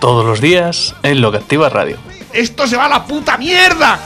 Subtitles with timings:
[0.00, 1.98] Todos los días en Lo que Activa Radio.
[2.32, 3.98] ¡Esto se va a la puta mierda!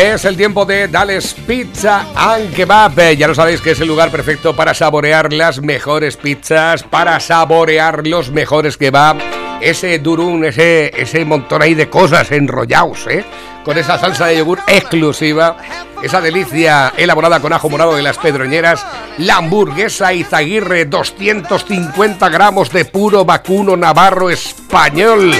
[0.00, 2.98] Es el tiempo de Dales Pizza and Kebab.
[2.98, 7.20] Eh, Ya lo sabéis que es el lugar perfecto para saborear las mejores pizzas, para
[7.20, 9.18] saborear los mejores kebab.
[9.62, 13.24] Ese durum, ese, ese montón ahí de cosas enrollados, ¿eh?
[13.64, 15.56] Con esa salsa de yogur exclusiva,
[16.02, 18.84] esa delicia elaborada con ajo morado de las pedroñeras,
[19.18, 25.32] la hamburguesa Izaguirre, 250 gramos de puro vacuno navarro español.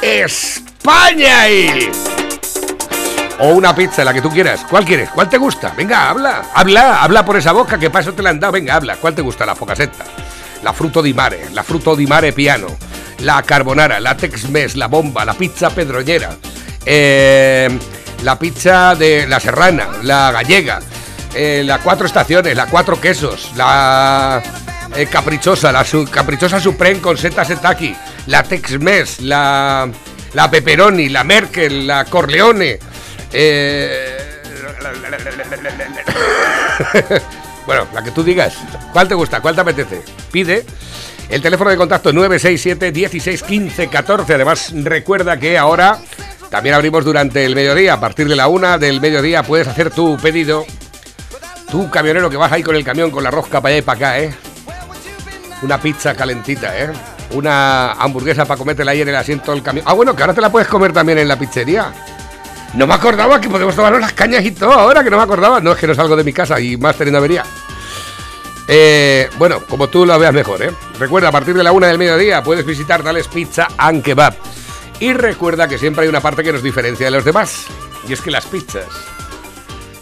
[0.00, 1.40] ¡España!
[1.42, 1.90] ahí!
[3.40, 4.64] O una pizza, la que tú quieras.
[4.68, 5.10] ¿Cuál quieres?
[5.10, 5.72] ¿Cuál te gusta?
[5.76, 6.42] Venga, habla.
[6.54, 8.54] Habla, habla por esa boca que para eso te la han dado.
[8.54, 8.96] Venga, habla.
[8.96, 9.44] ¿Cuál te gusta?
[9.44, 10.04] La focacetta,
[10.62, 12.68] la fruto di mare, la fruto di mare piano,
[13.22, 16.30] la carbonara, la tex-mex, la bomba, la pizza pedroñera,
[16.86, 17.68] eh,
[18.22, 20.80] la pizza de la serrana, la gallega,
[21.34, 24.42] eh, la cuatro estaciones, la cuatro quesos, la
[24.96, 27.94] eh, caprichosa, la su- caprichosa supreme con seta setaki,
[28.26, 29.88] la tex-mex, la,
[30.34, 32.78] la pepperoni, la merkel, la corleone,
[33.32, 34.16] eh,
[37.66, 38.54] bueno, la que tú digas.
[38.92, 39.40] ¿Cuál te gusta?
[39.40, 40.02] ¿Cuál te apetece?
[40.32, 40.64] Pide.
[41.30, 44.34] El teléfono de contacto 967 16 15 14.
[44.34, 45.98] Además, recuerda que ahora
[46.50, 47.94] también abrimos durante el mediodía.
[47.94, 50.66] A partir de la una del mediodía puedes hacer tu pedido.
[51.70, 53.96] Tú, camionero, que vas ahí con el camión con la rosca para allá y para
[53.96, 54.34] acá, ¿eh?
[55.62, 56.90] Una pizza calentita, ¿eh?
[57.30, 59.84] Una hamburguesa para comértela ahí en el asiento del camión.
[59.86, 61.92] Ah, bueno, que ahora te la puedes comer también en la pizzería.
[62.74, 65.60] No me acordaba que podemos tomarnos las cañas y todo, ahora que no me acordaba.
[65.60, 67.44] No es que no salgo de mi casa y más teniendo avería.
[68.66, 70.70] Eh, bueno, como tú lo veas mejor, ¿eh?
[71.00, 74.34] Recuerda, a partir de la una del mediodía puedes visitar Dales Pizza and Kebab.
[75.00, 77.64] Y recuerda que siempre hay una parte que nos diferencia de los demás.
[78.06, 78.84] Y es que las pizzas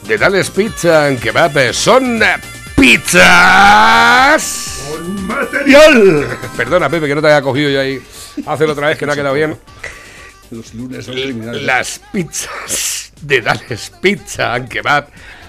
[0.03, 2.21] de Dales Pizza and Kebab son
[2.75, 3.23] pizzas...
[5.21, 6.37] ¡Material!
[6.57, 8.03] Perdona, Pepe, que no te haya cogido yo ahí.
[8.45, 9.57] Hazlo otra vez, que no ha quedado bien.
[10.51, 11.65] Los lunes son.
[11.65, 15.07] Las pizzas de Dales Pizza and Kebab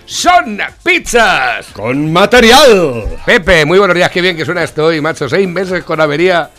[0.09, 1.67] son pizzas.
[1.67, 3.19] ¡Con material!
[3.27, 5.29] Pepe, muy buenos días, qué bien que suena esto hoy, macho.
[5.29, 6.49] Seis meses con avería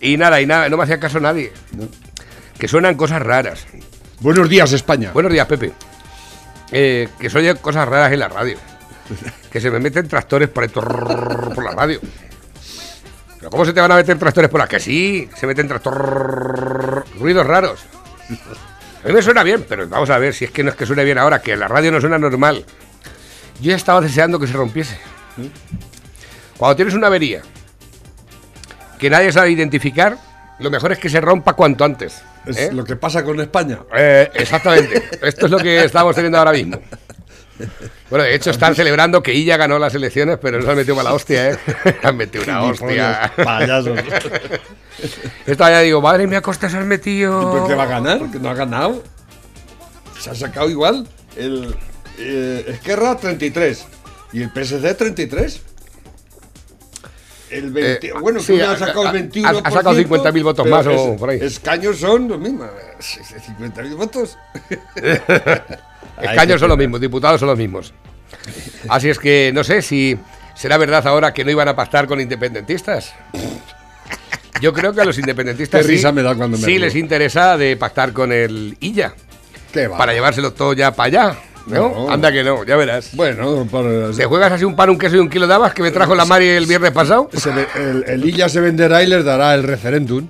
[0.00, 1.52] y nada, y nada, no me hacía caso nadie.
[2.58, 3.66] Que suenan cosas raras.
[4.20, 5.10] Buenos días, España.
[5.12, 5.72] Buenos días, Pepe.
[6.72, 8.56] Eh, que se oyen cosas raras en la radio.
[9.50, 12.00] Que se me meten tractores por, trrrr, por la radio.
[13.38, 17.10] ¿Pero cómo se te van a meter tractores por la Que sí, se meten tractores,
[17.18, 17.84] ruidos raros.
[19.04, 20.86] A mí me suena bien, pero vamos a ver si es que no es que
[20.86, 22.64] suene bien ahora, que la radio no suena normal.
[23.60, 24.98] Yo ya estaba deseando que se rompiese.
[26.56, 27.42] Cuando tienes una avería
[28.98, 30.16] que nadie sabe identificar,
[30.58, 32.22] lo mejor es que se rompa cuanto antes.
[32.46, 32.72] Es ¿eh?
[32.72, 33.80] lo que pasa con España.
[33.96, 35.02] Eh, exactamente.
[35.22, 36.78] Esto es lo que estamos teniendo ahora mismo.
[38.10, 41.14] Bueno, de hecho están celebrando que Illa ganó las elecciones, pero no han metido mala
[41.14, 41.58] hostia, ¿eh?
[42.02, 43.32] Han metido una hostia.
[43.34, 43.98] Payasos.
[45.46, 47.52] Esta ya digo, madre mía, Costa se has metido.
[47.52, 48.30] ¿Pero qué va a ganar?
[48.30, 49.02] Que no ha ganado.
[50.20, 51.08] Se ha sacado igual.
[51.36, 51.74] El
[52.18, 53.84] eh, Esquerra 33
[54.32, 55.60] y el PSG 33.
[57.48, 59.46] El 20, Eh, bueno, sí, ha- sacado el 21%.
[59.46, 61.38] ha- ha sacado 50.000 votos más o por ahí.
[61.40, 62.68] Escaños son los mismos.
[62.98, 64.36] 50.000 votos.
[66.20, 67.92] Escaños son los mismos, diputados son los mismos.
[68.88, 70.18] Así es que no sé si
[70.56, 73.12] será verdad ahora que no iban a pactar con independentistas.
[74.60, 76.94] Yo creo que a los independentistas Qué sí, risa me da cuando me sí les
[76.96, 79.14] interesa de pactar con el Illa.
[79.96, 81.38] Para llevárselo todo ya para allá.
[81.66, 81.88] ¿No?
[81.90, 82.10] No.
[82.10, 83.10] Anda que no, ya verás.
[83.14, 85.82] Bueno, por, ¿Te juegas así un pan, un queso y un kilo de habas que
[85.82, 87.28] me trajo la Mari el viernes pasado?
[87.32, 90.28] se ve- el, el Illa se venderá y les dará el referéndum.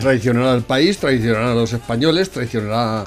[0.00, 3.04] Traicionará al país, traicionará a los españoles, traicionará,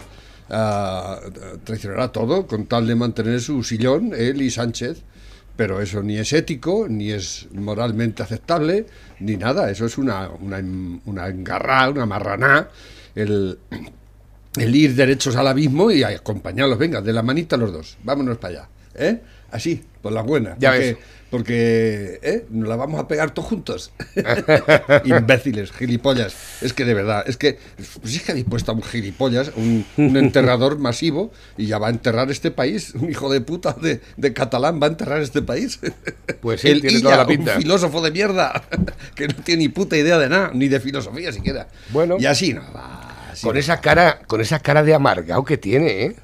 [0.50, 1.20] a-
[1.64, 5.02] traicionará todo con tal de mantener su sillón, él y Sánchez.
[5.56, 8.86] Pero eso ni es ético, ni es moralmente aceptable,
[9.20, 9.70] ni nada.
[9.70, 10.62] Eso es una, una,
[11.06, 12.70] una engarrá, una marraná.
[13.14, 13.60] El,
[14.60, 16.78] el ir derechos al abismo y acompañarlos.
[16.78, 17.98] Venga, de la manita los dos.
[18.04, 18.70] Vámonos para allá.
[19.00, 19.22] ¿eh?
[19.52, 20.58] así, por las buenas.
[20.60, 20.98] Ya porque, ves.
[21.30, 22.46] porque ¿eh?
[22.50, 23.92] nos la vamos a pegar todos juntos.
[25.06, 26.36] Imbéciles, gilipollas.
[26.62, 27.58] Es que de verdad, es que,
[28.02, 31.88] pues es que habéis puesto a un gilipollas, un, un enterrador masivo, y ya va
[31.88, 32.94] a enterrar este país.
[32.94, 35.80] Un hijo de puta de, de catalán va a enterrar este país.
[36.42, 37.56] Pues sí, tiene toda la pinta.
[37.56, 38.64] Un filósofo de mierda,
[39.16, 41.68] que no tiene ni puta idea de nada, ni de filosofía siquiera.
[41.90, 42.18] Bueno.
[42.20, 42.99] Y así no va.
[43.40, 46.16] Así Con esa cara, con esa cara de amargado que tiene, ¿eh?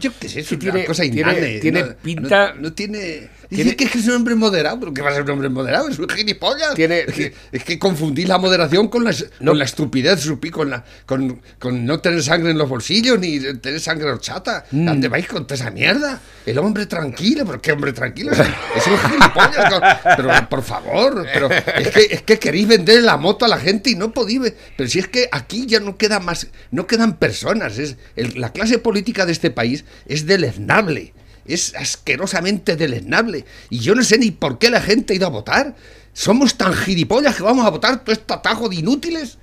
[0.00, 1.58] Yo qué sé, es Sí, una tiene- cosa tiene- inane.
[1.60, 3.28] tiene no, pinta- No, no tiene.
[3.56, 5.48] Tiene- que es que es un hombre moderado, pero ¿qué va a ser un hombre
[5.48, 5.88] moderado?
[5.88, 6.74] Es un gilipollas.
[6.74, 9.50] Tiene- es, que, es que confundís la moderación con la, No.
[9.52, 13.38] con la estupidez, supí, con, la, con, con no tener sangre en los bolsillos ni
[13.58, 14.64] tener sangre horchata.
[14.70, 14.88] Mm.
[14.88, 16.20] ¿A ¿Dónde vais con toda esa mierda?
[16.46, 18.32] El hombre tranquilo, ¿pero qué hombre tranquilo?
[18.32, 19.70] Es, un- es un gilipollas.
[19.70, 19.82] con-
[20.16, 23.90] pero por favor, pero es que, es que queréis vender la moto a la gente
[23.90, 24.52] y no podéis.
[24.76, 27.78] Pero si es que aquí ya no queda más, no quedan personas.
[27.78, 31.12] Es, el- la clase política de este país es deleznable.
[31.52, 33.44] Es asquerosamente deleznable.
[33.68, 35.74] Y yo no sé ni por qué la gente ha ido a votar.
[36.12, 39.38] Somos tan gilipollas que vamos a votar todo este atajo de inútiles.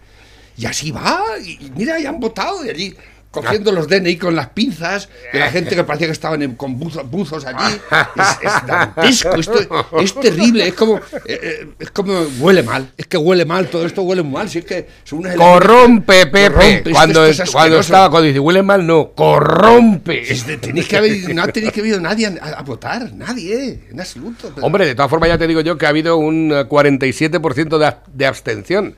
[0.58, 1.22] Y así va.
[1.44, 2.66] Y, mira, ya han votado.
[2.66, 2.96] Y allí
[3.42, 5.10] cogiendo los DNI con las pinzas.
[5.34, 7.76] De la gente que parecía que estaban en- con buzos, buzos allí.
[8.16, 9.36] Es, es dantesco.
[9.36, 9.60] Esto
[10.00, 10.68] es terrible.
[10.68, 12.14] Es como, eh, eh, es como.
[12.40, 12.92] Huele mal.
[12.98, 13.68] Es que huele mal.
[13.68, 14.50] Todo esto huele mal.
[14.50, 16.50] Si es que son unas Corrompe, Pepe.
[16.54, 20.22] Corrompe, cuando, esto es cuando estaba, cuando dice huele mal, no, corrompe.
[20.48, 24.52] De- tenéis que haber, no tenéis que haber nadie a, a votar, nadie, en absoluto.
[24.54, 27.78] pero- Hombre, de todas formas ya te digo yo que ha habido un eh, 47%
[27.78, 28.96] de, ab- de abstención.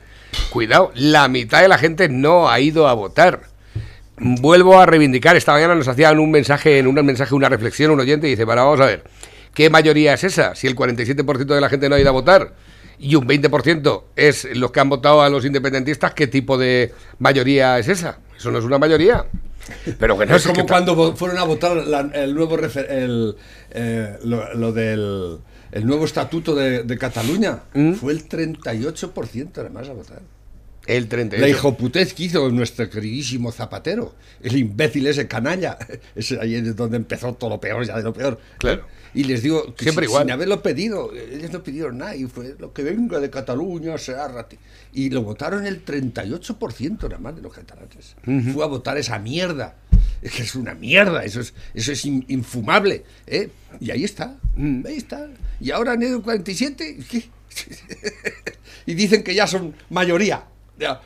[0.50, 3.42] Cuidado, la mitad de la gente no ha ido a votar.
[4.22, 8.00] Vuelvo a reivindicar, esta mañana nos hacían un mensaje, en un mensaje, una reflexión, un
[8.00, 9.02] oyente, y dice, para, vamos a ver,
[9.54, 10.54] ¿qué mayoría es esa?
[10.54, 12.52] Si el 47% de la gente no ha ido a votar
[12.98, 17.78] y un 20% es los que han votado a los independentistas, ¿qué tipo de mayoría
[17.78, 18.18] es esa?
[18.36, 19.24] Eso no es una mayoría.
[19.98, 23.36] Pero que no es es como cuando fueron a votar la- el nuevo refer- el,
[23.70, 25.38] eh, lo, lo del
[25.72, 27.60] el nuevo estatuto de, de Cataluña.
[27.74, 27.92] ¿Mm?
[27.94, 30.20] Fue el 38% además a votar.
[30.96, 31.40] El 38.
[31.40, 35.78] La hijoputez que hizo nuestro queridísimo Zapatero, el imbécil ese canalla,
[36.14, 38.38] ese ahí es donde empezó todo lo peor, ya de lo peor.
[38.58, 38.86] Claro.
[39.12, 40.24] Y les digo, que Siempre sin, igual.
[40.24, 44.28] sin haberlo pedido, ellos no pidieron nada, y fue lo que venga de Cataluña, sea
[44.28, 44.56] rati.
[44.92, 48.14] Y lo votaron el 38% nada más de los catalanes.
[48.52, 49.76] Fue a votar esa mierda.
[50.22, 53.04] Es que es una mierda, eso es, eso es in- infumable.
[53.26, 53.48] ¿eh?
[53.80, 54.84] Y ahí está, Mm.
[54.86, 55.28] ahí está.
[55.60, 57.24] Y ahora en el 47, ¿qué?
[58.86, 60.44] y dicen que ya son mayoría.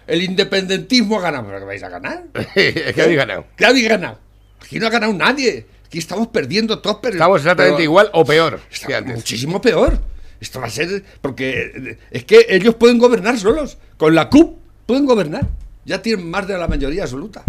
[0.06, 1.47] El independentismo ha ganado.
[1.47, 2.25] ¿Pero qué vais a ganar?
[2.55, 3.47] que habéis ganado.
[3.56, 4.19] ¿Qué habéis ganado?
[4.62, 5.67] Aquí no ha ganado nadie.
[5.87, 6.99] Aquí estamos perdiendo todos.
[7.03, 9.15] Pero, Estamos exactamente pero igual o peor que antes.
[9.17, 10.00] muchísimo peor.
[10.41, 11.03] Esto va a ser.
[11.21, 13.79] Porque es que ellos pueden gobernar solos.
[13.97, 15.47] Con la CUP pueden gobernar.
[15.85, 17.44] Ya tienen más de la mayoría absoluta.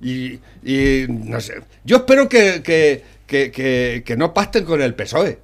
[0.00, 1.54] Y, y no sé.
[1.84, 5.38] Yo espero que, que, que, que- que no pacten con el PSOE.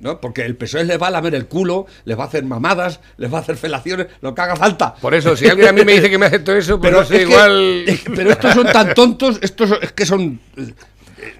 [0.00, 0.20] ¿No?
[0.20, 3.32] Porque el PSOE les va a lamer el culo, les va a hacer mamadas, les
[3.32, 4.94] va a hacer felaciones, lo que haga falta.
[4.94, 7.06] Por eso, si alguien a mí me dice que me acepto eso, pues pero, no
[7.06, 7.84] sé, es que- igual.
[7.86, 10.40] es pero estos son tan tontos, estos son- es que son.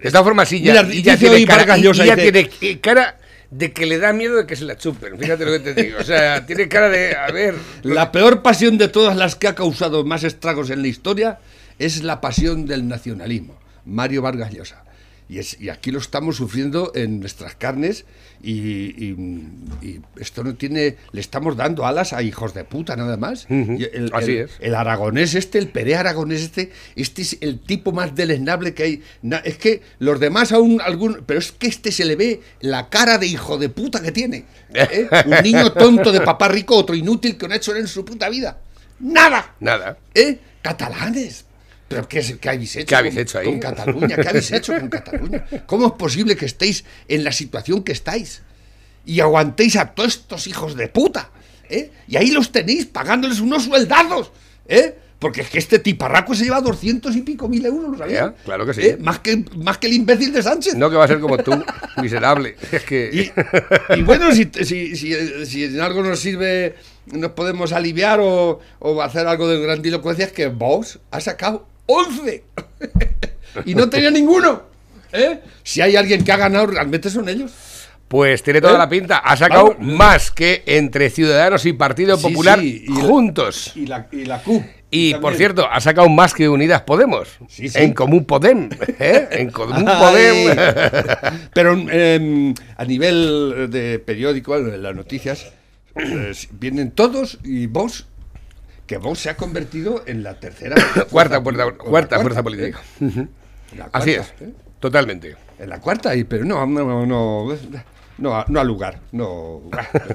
[0.02, 3.16] De todas formas, sí, ya, Mira, tiene cara, y- ya dice- tiene cara
[3.50, 5.18] de que le da miedo de que se la chupen.
[5.18, 5.98] Fíjate lo que te digo.
[6.00, 7.16] O sea, tiene cara de.
[7.16, 7.54] A ver.
[7.82, 11.38] La peor pasión de todas las que ha causado más estragos en la historia
[11.78, 13.58] es la pasión del nacionalismo.
[13.86, 14.84] Mario Vargas Llosa.
[15.30, 18.04] Y, es- y aquí lo estamos sufriendo en nuestras carnes
[18.42, 19.46] y, y-
[19.80, 20.96] y esto no tiene...
[21.12, 23.46] Le estamos dando alas a hijos de puta nada más.
[23.48, 24.50] El, así el- es.
[24.58, 29.02] el aragonés este, el Pere aragonés este, este es el tipo más deleznable que hay.
[29.44, 31.22] Es que los demás aún algún...
[31.24, 34.46] Pero es que este se le ve la cara de hijo de puta que tiene.
[34.74, 35.08] ¿eh?
[35.26, 38.28] Un niño tonto de papá rico, otro inútil que no ha hecho en su puta
[38.28, 38.58] vida.
[38.98, 39.54] ¡Nada!
[39.60, 39.96] Nada.
[40.12, 40.38] ¿Eh?
[40.60, 41.44] Catalanes.
[41.90, 42.86] ¿Pero qué, qué habéis hecho?
[42.86, 43.46] ¿Qué habéis con- hecho ahí?
[43.46, 44.14] Con Cataluña.
[44.16, 45.44] ¿Qué habéis hecho con Cataluña?
[45.66, 48.42] ¿Cómo es posible que estéis en la situación que estáis?
[49.04, 51.30] Y aguantéis a todos estos hijos de puta.
[51.68, 51.90] ¿eh?
[52.06, 54.30] Y ahí los tenéis pagándoles unos sueldazos.
[54.68, 54.94] ¿eh?
[55.18, 58.30] Porque es que este tiparraco se lleva doscientos y pico mil euros, ¿lo sabías?
[58.36, 58.82] Ya, claro que sí.
[58.82, 58.96] ¿Eh?
[59.00, 60.76] Más, que, más que el imbécil de Sánchez.
[60.76, 61.52] No que va a ser como tú,
[62.00, 62.54] miserable.
[62.70, 63.10] Es que.
[63.12, 68.60] Y, y bueno, si, si, si, si en algo nos sirve, nos podemos aliviar o,
[68.78, 72.44] o hacer algo de grandilocuencia, es que Vox ha sacado 11
[73.64, 74.62] y no tenía ninguno.
[75.12, 75.40] ¿eh?
[75.62, 77.52] Si hay alguien que ha ganado, realmente son ellos.
[78.08, 78.78] Pues tiene toda ¿Eh?
[78.78, 79.18] la pinta.
[79.18, 83.72] Ha sacado más que entre Ciudadanos y Partido Sí, Popular sí, y la- juntos.
[83.76, 84.64] Y la, y la Q.
[84.92, 85.20] Y también.
[85.20, 87.28] por cierto, ha sacado más que Unidas Podemos.
[87.48, 87.78] Sí, sí.
[87.78, 88.68] En Común Podem.
[88.98, 89.28] ¿eh?
[89.30, 89.84] En Común.
[89.84, 90.56] Podem.
[91.54, 95.52] Pero em, a nivel de periódico, las noticias,
[95.94, 98.06] eh, vienen todos y Vox,
[98.90, 100.74] que Vox se ha convertido en la tercera
[101.10, 102.42] cuarta, fuerza- cuarta fuerza ¿eh?
[102.42, 102.80] política.
[103.92, 104.34] Así es.
[104.40, 104.50] ¿eh?
[104.80, 105.36] Totalmente.
[105.60, 107.46] En la cuarta, y, pero no, no, no,
[108.18, 108.98] no, no al lugar.
[109.12, 109.62] No,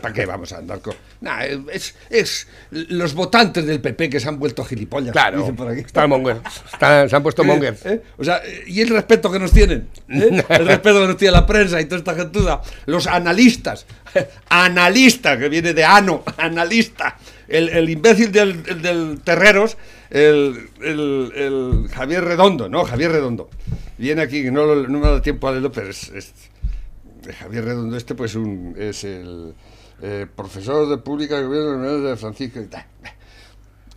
[0.02, 0.94] ¿para qué vamos a andar con.?
[1.22, 5.14] Nah, es, es los votantes del PP que se han vuelto gilipollas.
[5.14, 5.80] Claro, dicen por aquí.
[5.80, 6.42] están monger.
[6.74, 7.46] Están- se han puesto ¿Eh?
[7.46, 7.78] monger.
[7.86, 8.02] ¿Eh?
[8.18, 9.88] O sea, y el respeto que nos tienen.
[10.10, 10.44] ¿eh?
[10.50, 12.62] El respeto que nos tiene la prensa y toda esta gentuda.
[12.88, 13.86] Los analistas.
[14.50, 17.16] Analista, que viene de ano, analista.
[17.48, 19.78] El, el imbécil del, el del Terreros,
[20.10, 22.84] el, el- el Javier Redondo, ¿no?
[22.86, 23.50] Javier Redondo.
[23.98, 26.34] Viene aquí, no, no me da tiempo a leerlo, pero es, es-
[27.40, 29.54] Javier Redondo este, pues un, es el
[30.02, 32.86] eh, profesor de pública de gobierno de Francisco y tal.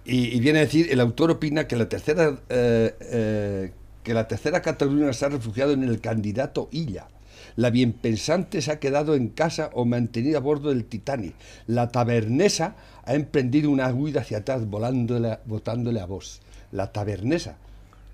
[0.04, 4.26] Y, y viene a decir, el autor opina que la tercera eh, eh, que la
[4.26, 7.08] tercera Cataluña se ha refugiado en el candidato Illa.
[7.56, 11.34] La bienpensante se ha quedado en casa o mantenida a bordo del Titanic.
[11.66, 12.76] La tabernesa
[13.08, 16.40] ha emprendido una huida hacia atrás, volándole, botándole a vos.
[16.72, 17.56] La tabernesa.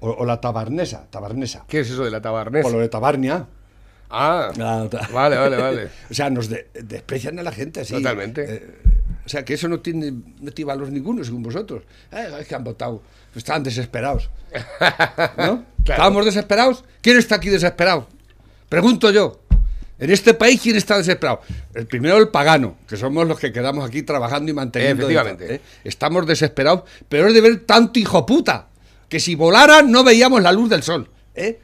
[0.01, 1.65] O, o la tabarnesa, tabarnesa.
[1.69, 2.63] ¿Qué es eso de la tabarnesa?
[2.63, 3.47] Por lo de tabarnia.
[4.11, 5.89] Ah, La ta- vale, vale, vale.
[6.11, 7.95] o sea, nos de- desprecian a la gente así.
[7.95, 8.45] Totalmente.
[8.55, 8.75] Eh,
[9.25, 11.83] o sea, que eso no tiene, no tiene valor ninguno, según vosotros.
[12.13, 13.03] Eh, es que han votado,
[13.35, 14.31] estaban desesperados.
[15.39, 15.65] ¿No?
[15.79, 16.85] ¿Estábamos desesperados?
[17.01, 18.07] ¿Quién está aquí desesperado?
[18.69, 19.41] Pregunto yo.
[20.05, 21.41] En este país, ¿quién está desesperado?
[21.73, 25.05] El primero, el pagano, que somos los que quedamos aquí trabajando y manteniendo.
[25.05, 25.55] Efectivamente.
[25.55, 25.61] ¿eh?
[25.83, 28.67] Estamos desesperados, pero es de ver tanto hijo puta,
[29.09, 31.09] que si volara no veíamos la luz del sol.
[31.35, 31.59] ¿eh?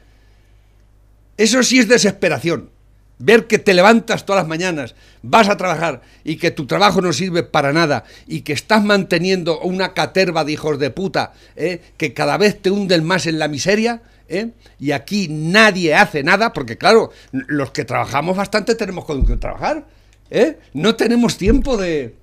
[1.37, 2.71] Eso sí es desesperación.
[3.19, 7.13] Ver que te levantas todas las mañanas, vas a trabajar y que tu trabajo no
[7.13, 11.79] sirve para nada y que estás manteniendo una caterva de hijos de puta ¿eh?
[11.95, 14.01] que cada vez te hunden más en la miseria.
[14.31, 14.51] ¿Eh?
[14.79, 19.85] Y aquí nadie hace nada, porque claro, los que trabajamos bastante tenemos con que trabajar.
[20.29, 20.57] ¿eh?
[20.73, 22.15] No tenemos tiempo de...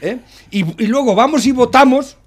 [0.00, 0.18] ¿eh?
[0.50, 2.18] Y, luego vamos y votamos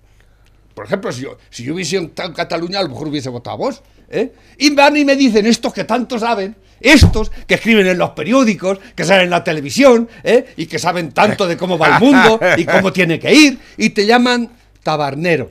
[0.74, 3.58] por ejemplo, si yo, si yo hubiese en Cataluña, a lo mejor hubiese votado a
[3.58, 3.82] vos.
[4.10, 4.34] ¿eh?
[4.58, 8.80] Y van y me dicen estos que tanto saben, estos que escriben en los periódicos,
[8.94, 10.54] que salen en la televisión, ¿eh?
[10.58, 13.92] y que saben tanto de cómo va el mundo y cómo tiene que ir, y
[13.92, 14.51] te llaman
[14.84, 15.50] tabarnero.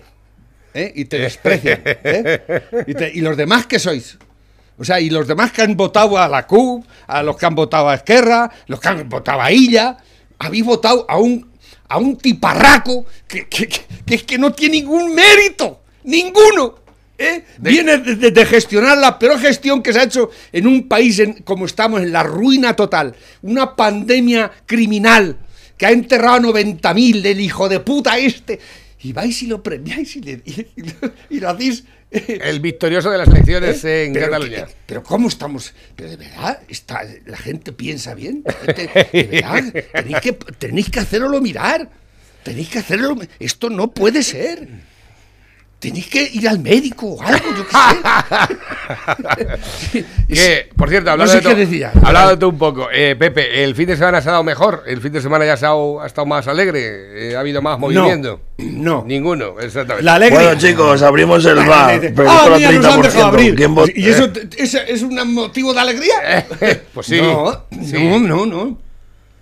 [0.75, 0.93] ¿Eh?
[0.95, 1.81] Y te desprecian.
[1.85, 2.63] ¿eh?
[2.87, 4.19] Y, te- y los demás que sois.
[4.77, 7.55] O sea, y los demás que han votado a la CUP, a los que han
[7.55, 9.97] votado a Esquerra, los que han votado a Illa,
[10.39, 11.49] habéis votado a un,
[11.89, 16.75] a un tiparraco que, que, que- que es que no tiene ningún mérito, ninguno.
[17.17, 17.45] ¿eh?
[17.59, 21.35] Viene de, de- gestionar la peor gestión que se ha hecho en un país en-
[21.45, 23.15] como estamos, en la ruina total.
[23.43, 25.37] Una pandemia criminal
[25.79, 28.59] que ha enterrado a 90.000 del hijo de puta este.
[29.05, 31.85] Y vais y lo premiáis y, le- y- y lo- y lo hacéis.
[32.11, 34.07] eh, El victorioso de las elecciones ¿Eh?
[34.07, 34.67] en Pero Cataluña.
[34.67, 35.73] que- pero ¿cómo estamos?
[35.95, 38.43] Pero de verdad, está, la gente piensa bien.
[38.65, 41.91] Gente- de verdad, tenéis que, tenéis que hacerlo mirar.
[42.43, 43.17] Tenéis que hacerlo.
[43.39, 44.69] Esto no puede ser.
[45.85, 47.97] Tenéis que ir al médico o algo, yo qué sé.
[50.29, 51.93] Que, por cierto, No hablando, sé de, qué to- decía.
[52.03, 54.83] hablando de tú un poco, eh, Pepe, ¿el fin de semana se ha dado mejor?
[54.87, 57.33] ¿El fin de semana ya ha estado, ha estado más alegre?
[57.33, 58.41] Eh, ¿Ha habido más movimiento?
[58.59, 59.05] No.
[59.07, 60.05] Ninguno, exactamente.
[60.05, 60.41] La alegría.
[60.41, 62.01] Bueno, chicos, abrimos el bar.
[62.01, 63.03] Pero "Ah, solo mira, nos han 30%.
[63.03, 63.61] dejado abrir.
[63.95, 66.47] ¿Y eso es, es un motivo de alegría?
[66.95, 67.21] pues sí.
[67.21, 68.03] No, sí.
[68.03, 68.79] no, no, no.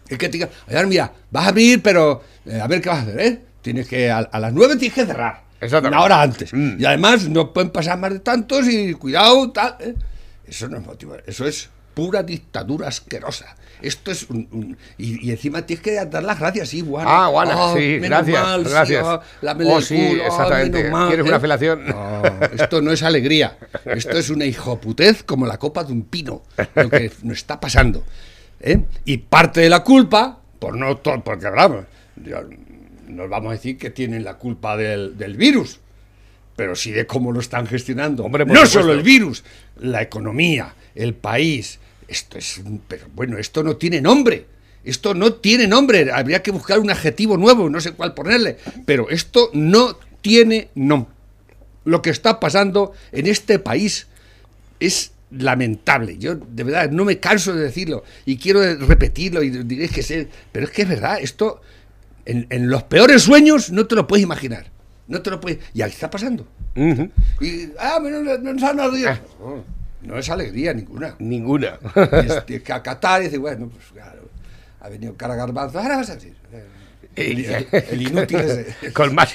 [0.09, 0.49] Es que te diga,
[0.87, 3.41] mira, vas a abrir, pero eh, a ver qué vas a hacer, ¿eh?
[3.63, 5.43] Tienes que, a, a las nueve tienes que cerrar.
[5.63, 5.97] Exactamente.
[5.97, 6.53] Una hora antes.
[6.53, 6.77] Mm.
[6.81, 9.77] Y además no pueden pasar más de tantos y cuidado, tal.
[9.81, 9.95] ¿eh?
[10.47, 13.57] Eso no es motivo, eso es pura dictadura asquerosa.
[13.81, 14.49] Esto es un...
[14.53, 17.09] un- y, y encima tienes que dar las gracias, sí, Juana.
[17.11, 19.05] Ah, Juana, Ah, sí, menos gracias, mal, sí, gracias.
[19.07, 20.79] ah, lámele Oh, el sí, culo, ah, exactamente.
[20.79, 21.41] menos mal, ¿Quieres una ¿eh?
[21.41, 21.87] felación?
[21.87, 23.59] No, esto no es alegría.
[23.85, 26.43] Esto es una hijoputez como la copa de un pino.
[26.77, 28.05] Lo que nos está pasando.
[28.61, 28.85] ¿eh?
[29.05, 31.85] Y parte de la culpa, por no todo, porque hablamos,
[33.07, 35.81] nos vamos a decir que tienen la culpa del, del virus,
[36.57, 38.25] pero sí de cómo lo están gestionando.
[38.25, 38.81] Hombre, no supuesto.
[38.81, 39.45] solo el virus,
[39.81, 41.79] la economía, el país.
[42.09, 44.47] Esto es, pero bueno, esto no tiene nombre.
[44.85, 46.11] Esto no tiene nombre.
[46.13, 48.59] Habría que buscar un adjetivo nuevo, no sé cuál ponerle.
[48.85, 51.13] Pero esto no tiene nombre.
[51.85, 54.09] Lo que está pasando en este país
[54.81, 56.19] es lamentable.
[56.19, 60.29] Yo de verdad no me canso de decirlo y quiero repetirlo y diré que sé,
[60.53, 61.63] pero es que es verdad, esto
[62.25, 64.67] en, en los peores sueños no te lo puedes imaginar.
[65.07, 65.59] No te lo puedes.
[65.75, 66.47] Y ahí está pasando.
[66.75, 69.21] Y, ah, no, no, han alegría.
[69.39, 69.65] No,
[70.03, 71.17] no es alegría ninguna.
[71.19, 71.79] Ninguna.
[71.93, 74.29] Tienes tienes que acatar y decir, bueno, pues claro,
[74.81, 76.35] ha venido cara garbanzo, ahora vas a decir.
[77.15, 78.39] El, inútil
[78.95, 79.33] con, más,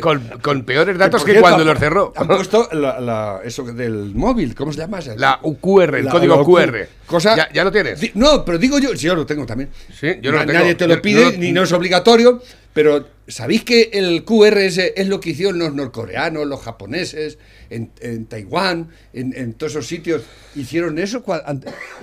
[0.00, 2.12] con, con peores datos que cuando los cerró.
[2.16, 4.98] Han puesto la- la- eso del móvil, ¿cómo se llama?
[5.16, 6.86] La QR, el La- código QR.
[7.06, 8.14] Cosa, ¿Ya, ya lo tienes?
[8.16, 9.70] No, pero digo yo, sí, yo lo tengo también.
[9.92, 10.58] Sí, yo no lo Na- tengo.
[10.60, 14.94] Nadie te lo Yo- pide, ni no es obligatorio, pero ¿sabéis que el QR ese
[14.96, 17.38] es lo que hicieron los norcoreanos, los japoneses,
[17.70, 20.22] en, en Taiwán, en, en todos esos sitios?
[20.56, 21.22] Hicieron eso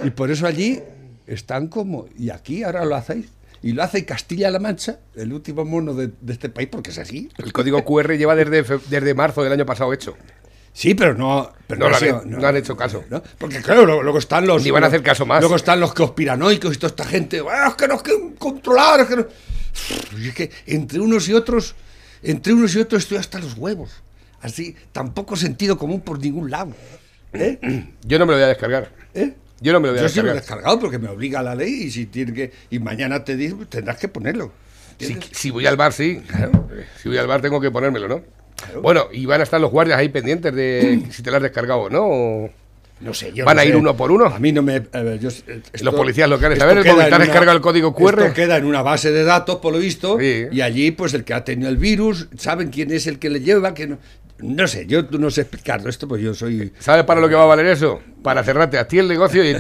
[0.03, 0.79] y por eso allí
[1.27, 3.25] están como, y aquí ahora lo hacéis.
[3.62, 7.30] Y lo hace Castilla-La Mancha, el último mono de, de este país, porque es así.
[7.38, 10.16] El código QR lleva desde, desde marzo del año pasado hecho.
[10.72, 11.51] Sí, pero no.
[11.68, 13.04] Pero No han sido- he- no han hecho caso.
[13.38, 14.63] Porque claro, luego, están los.
[14.63, 15.42] Ni van a hacer caso más.
[15.42, 17.42] Luego están los conspiranoicos y toda esta gente.
[17.50, 19.01] "Ah, es que nos quieren controlar.
[19.01, 19.28] Es que, no-".
[20.18, 21.75] Y es que entre unos y otros,
[22.24, 23.89] entre unos y otros estoy hasta los huevos.
[24.42, 26.72] Así, tampoco sentido común por ningún lado.
[27.34, 27.60] ¿Eh?
[28.06, 28.89] Yo no me lo voy a descargar.
[29.13, 29.34] ¿Eh?
[29.62, 30.36] Yo no me lo voy a Yo sí lo he descargar.
[30.66, 32.51] descargado porque me obliga la ley y si tiene que.
[32.70, 34.51] Y mañana te digo, tendrás que ponerlo.
[35.32, 36.22] Si, voy al bar, sí.
[37.01, 38.22] Si voy al bar, tengo que ponérmelo, ¿no?
[38.82, 41.80] Bueno, y van a estar los guardias ahí pendientes de si te lo has descargado
[41.82, 42.04] o no.
[42.06, 42.50] o-
[43.00, 43.78] No sé, yo ¿Van no a ir sé.
[43.78, 44.25] uno por uno?
[44.25, 44.80] A mí no me.
[44.82, 46.60] ver, yo- eh, esto- policías locales.
[46.60, 48.24] A ver, el queda Movistar en una- descarga el código QR.
[48.24, 50.18] Esto queda en una base de datos, por lo visto.
[50.20, 50.48] Sí.
[50.51, 53.39] Y allí, pues el que ha tenido el virus, saben quién es el que le
[53.39, 54.00] lleva, que no.
[54.41, 56.72] No sé, yo no sé explicarlo esto, pues yo soy.
[56.79, 58.00] ¿Sabes para lo que va a valer eso?
[58.24, 59.58] Para cerrarte a ti el negocio y,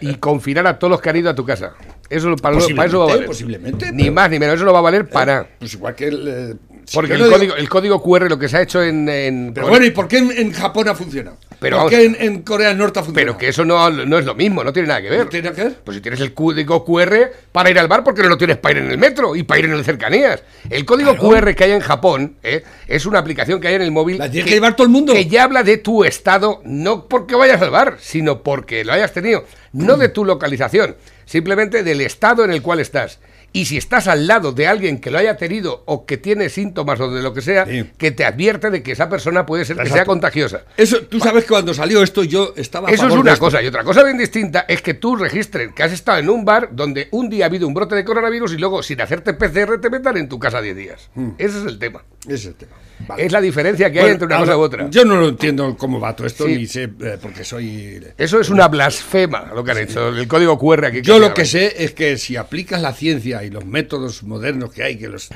[0.00, 1.72] y confinar a todos los que han ido a tu casa.
[2.08, 3.26] Eso, para, lo- para eso va a valer.
[3.26, 3.92] Posiblemente.
[3.92, 5.48] Ni pero- más ni menos, eso no va a valer para nada.
[5.58, 6.58] Pues igual que el.
[6.92, 9.08] Porque el código, el código QR, lo que se ha hecho en.
[9.08, 11.36] en- Pero bueno, ¿y por qué en, en Japón ha funcionado?
[11.60, 13.34] Pero ¿Por qué en, en Corea del Norte ha funcionado?
[13.34, 15.20] pero que eso no, no es lo mismo, no tiene nada que ver.
[15.20, 15.74] ¿No tiene nada que ver?
[15.84, 18.78] Pues si tienes el código QR para ir al bar, porque no lo tienes para
[18.78, 20.42] ir en el metro y para ir en el cercanías?
[20.68, 21.28] El código Claro.
[21.28, 22.64] QR que hay en Japón ¿eh?
[22.88, 24.18] es una aplicación que hay en el móvil.
[24.18, 25.12] La tiene que llevar todo el mundo.
[25.12, 29.12] Que ya habla de tu estado, no porque vayas al bar, sino porque lo hayas
[29.12, 29.44] tenido.
[29.72, 30.96] No de tu localización,
[31.26, 33.20] simplemente del estado en el cual estás.
[33.54, 36.98] Y si estás al lado de alguien que lo haya tenido o que tiene síntomas
[37.00, 37.90] o de lo que sea, Sí.
[37.98, 40.62] que te advierte de que esa persona puede ser que sea contagiosa.
[40.76, 42.88] Eso, tú sabes que cuando salió esto yo estaba.
[42.88, 43.62] a Eso es favor una cosa.
[43.62, 46.70] Y otra cosa bien distinta es que tú registres que has estado en un bar
[46.72, 49.90] donde un día ha habido un brote de coronavirus y luego, sin hacerte PCR, te
[49.90, 51.10] metan en tu casa 10 días.
[51.38, 52.02] Ese es el tema.
[52.24, 52.72] Ese es el tema.
[53.06, 53.24] Vale.
[53.26, 54.90] Es la diferencia que hay entre una ahora, cosa u otra.
[54.90, 56.56] Yo no lo entiendo cómo va todo esto, Sí.
[56.56, 58.04] ni sé, eh, porque soy...
[58.16, 60.08] Eso es una blasfema lo que han hecho.
[60.08, 61.02] El código QR aquí.
[61.02, 64.82] Yo lo que sé es que si aplicas la ciencia y los métodos modernos que
[64.82, 65.30] hay, que los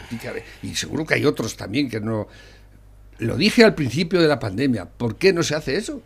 [0.63, 2.29] y seguro que hay otros también que no...
[3.19, 6.03] Lo dije al principio de la pandemia, ¿por qué no se hace eso?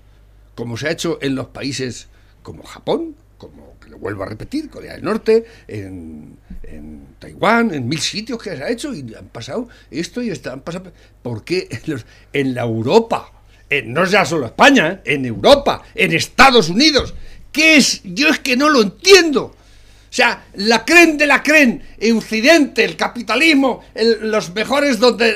[0.54, 2.08] Como se ha hecho en los países
[2.42, 7.88] como Japón, como, que lo vuelvo a repetir, Corea del Norte, en, en Taiwán, en
[7.88, 10.92] mil sitios que se ha hecho y han pasado esto y están pasando...
[11.22, 11.68] ¿Por qué
[12.32, 13.32] en, la Europa?
[13.68, 15.14] En, no ya solo España, ¿eh?
[15.14, 17.14] en Europa, en Estados Unidos.
[17.50, 18.02] ¿Qué es?
[18.04, 19.44] Yo es que no lo entiendo.
[19.44, 25.34] O sea, la creen de la creen, en Occidente, el capitalismo, los mejores donde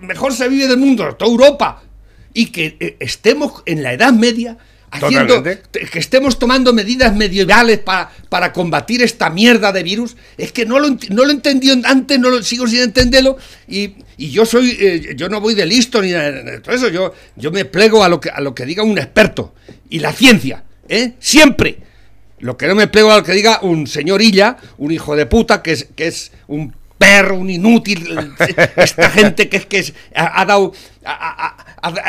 [0.00, 1.82] mejor se vive del mundo, toda Europa,
[2.34, 4.58] y que eh, estemos en la Edad Media
[4.90, 5.86] haciendo, Totalmente.
[5.90, 10.78] que estemos tomando medidas medievales para, para combatir esta mierda de virus, es que no
[10.78, 15.14] lo, no lo entendí antes, no lo sigo sin entenderlo, y, y yo soy, eh,
[15.16, 18.20] yo no voy de listo ni de todo eso, yo, yo me plego a lo
[18.20, 19.54] que a lo que diga un experto
[19.90, 21.14] y la ciencia, ¿eh?
[21.18, 21.78] siempre.
[22.40, 25.26] Lo que no me plego a lo que diga un señor Illa, un hijo de
[25.26, 28.34] puta, que es, que es un perro, un inútil,
[28.76, 30.44] esta gente que es que ha,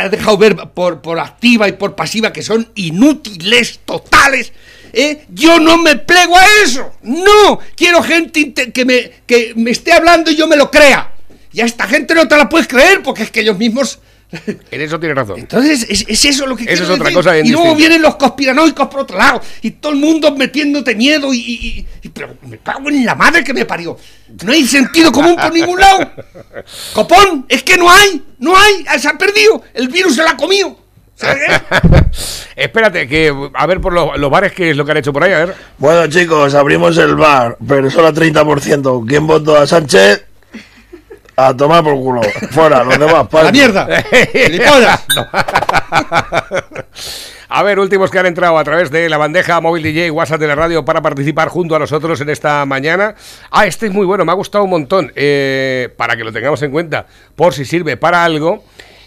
[0.09, 4.51] dejado ver por, activa y por pasiva que son inútiles totales.
[4.91, 5.25] ¿eh?
[5.29, 10.31] Yo no me plego a eso, no, quiero gente que me, que me esté hablando
[10.31, 11.13] y yo me lo crea.
[11.51, 13.99] Y a esta gente no te la puedes creer porque es que ellos mismos...
[14.71, 15.39] En eso tienes razón.
[15.39, 17.15] Entonces, es, es eso lo que Eso quiero es otra decir.
[17.17, 19.41] cosa Y luego vienen los conspiranoicos por otro lado.
[19.63, 21.33] Y todo el mundo metiéndote miedo.
[21.33, 23.97] Y, y- y- y- pero me cago en la madre que me parió.
[24.43, 26.11] No hay sentido común por ningún lado.
[26.93, 28.21] Copón, es que no hay.
[28.37, 28.85] No hay.
[28.99, 29.63] Se ha perdido.
[29.73, 30.77] El virus se la ha comido.
[31.15, 31.49] ¿Sabes?
[32.55, 35.23] Espérate, que a ver por los, los bares qué es lo que han hecho por
[35.23, 35.55] ahí, a ver.
[35.77, 39.05] Bueno, chicos, abrimos el bar, pero solo 30%.
[39.07, 40.23] ¿Quién votó a Sánchez?
[41.41, 42.21] A tomar por culo.
[42.51, 43.87] Fuera, los demás, ¡A para la mierda!
[44.33, 45.05] ¡Gilipollas!
[47.51, 50.45] A ver, últimos que han entrado a través de la bandeja móvil DJ WhatsApp de
[50.47, 53.15] la radio para participar junto a nosotros en esta mañana.
[53.49, 55.11] Ah, este es muy bueno, me ha gustado un montón.
[55.15, 58.63] eh, para que lo tengamos en cuenta, por si sirve para algo.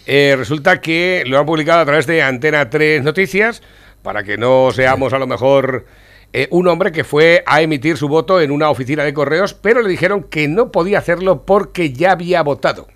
[0.07, 3.63] Eh, resulta que lo han publicado a través de Antena 3 Noticias,
[4.03, 5.87] para que no seamos a lo mejor
[6.33, 9.83] eh, un hombre que fue a emitir su voto en una oficina de correos, pero
[9.83, 12.89] le dijeron que no podía hacerlo porque ya había votado.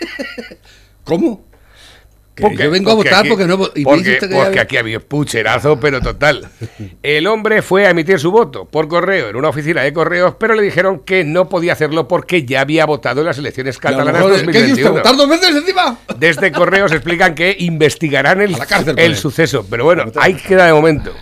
[1.04, 1.48] ¿Cómo?
[2.34, 6.00] Que yo vengo a votar porque no y porque, que porque aquí había pucherazo, pero
[6.00, 6.48] total.
[7.02, 10.54] El hombre fue a emitir su voto por correo en una oficina de correos, pero
[10.54, 14.30] le dijeron que no podía hacerlo porque ya había votado en las elecciones catalanas ¿Qué
[14.30, 14.46] usted?
[14.46, 14.92] 2021.
[14.92, 15.98] ¿Votar dos veces encima?
[16.16, 19.16] Desde correos explican que investigarán el, cárcel el él.
[19.16, 21.12] suceso, pero bueno, ahí queda de momento.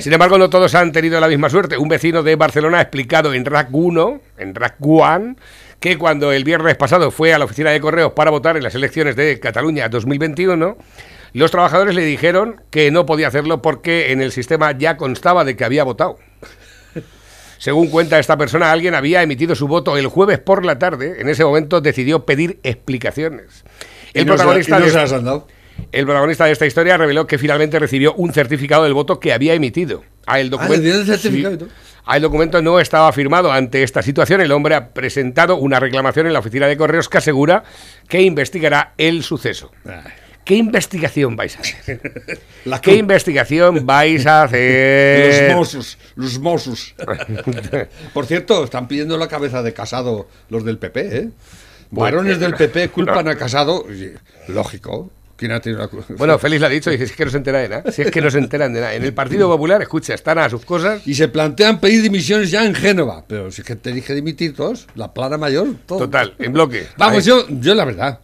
[0.00, 1.76] Sin embargo, no todos han tenido la misma suerte.
[1.78, 5.36] Un vecino de Barcelona ha explicado en RAC 1, en RAC 1,
[5.80, 8.74] que cuando el viernes pasado fue a la oficina de correos para votar en las
[8.74, 10.76] elecciones de Cataluña 2021,
[11.34, 15.54] los trabajadores le dijeron que no podía hacerlo porque en el sistema ya constaba de
[15.56, 16.18] que había votado.
[17.58, 21.16] Según cuenta esta persona, alguien había emitido su voto el jueves por la tarde.
[21.20, 23.64] En ese momento decidió pedir explicaciones.
[24.12, 25.48] Y El se- protagonista y no de- se las han dado.
[25.92, 29.54] El protagonista de esta historia reveló que finalmente recibió un certificado del voto que había
[29.54, 30.04] emitido.
[30.26, 31.68] Ah, el documento, le dieron el certificado.
[32.04, 33.50] Ah, el documento no estaba firmado.
[33.50, 37.18] Ante esta situación, el hombre ha presentado una reclamación en la oficina de correos que
[37.18, 37.64] asegura
[38.08, 39.72] que investigará el suceso.
[40.44, 42.00] ¿Qué investigación vais a hacer?
[42.64, 45.54] La ¿Qué investigación vais a Los hacer?
[45.56, 46.94] Mossos, los Mossos.
[48.14, 51.30] Por cierto, están pidiendo la cabeza de Casado los del PP, ¿eh?
[51.90, 53.84] Varones del PP culpan a Casado.
[54.46, 55.10] Lógico.
[55.36, 56.14] ¿Quién ha tenido la culpa?
[56.16, 57.92] Bueno, Félix lo ha dicho, dice, es que no se entera de nada.
[57.92, 58.94] Si es que no se enteran de nada.
[58.94, 61.06] En el Partido Popular, escucha, están a sus cosas.
[61.06, 63.22] Y se plantean pedir dimisiones ya en Génova.
[63.26, 65.98] Pero si es que te dije dimitir todos, la plana mayor, todo.
[65.98, 66.86] Total, en bloque.
[66.96, 68.20] Vamos, yo, yo la verdad,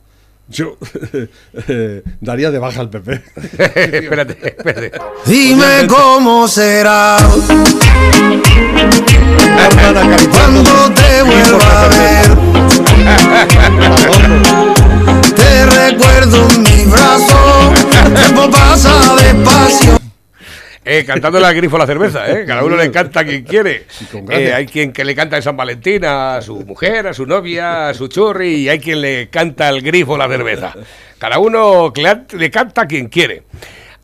[0.49, 0.79] yo
[1.69, 3.13] eh, daría de baja al PP.
[3.59, 4.93] espérate, espérate.
[5.27, 7.19] Dime cómo será
[10.33, 12.31] cuando te vuelva a ver.
[15.63, 17.73] Te recuerdo en mi brazo,
[18.05, 19.97] el tiempo pasa despacio.
[20.85, 22.45] Eh, cantándole al grifo la cerveza, ¿eh?
[22.45, 23.87] Cada uno le canta a quien quiere.
[24.29, 27.91] Eh, hay quien que le canta en San Valentín a su mujer, a su novia,
[27.91, 30.75] a su churri, y hay quien le canta al grifo la cerveza.
[31.19, 31.93] Cada uno
[32.33, 33.45] le canta a quien quiere.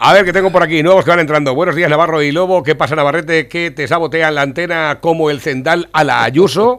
[0.01, 1.57] A ver, que tengo por aquí nuevos que van entrando.
[1.57, 2.63] Buenos días, Navarro y Lobo.
[2.63, 3.49] ¿Qué pasa, Navarrete?
[3.49, 6.79] Que te sabotean la antena como el cendal a la Ayuso.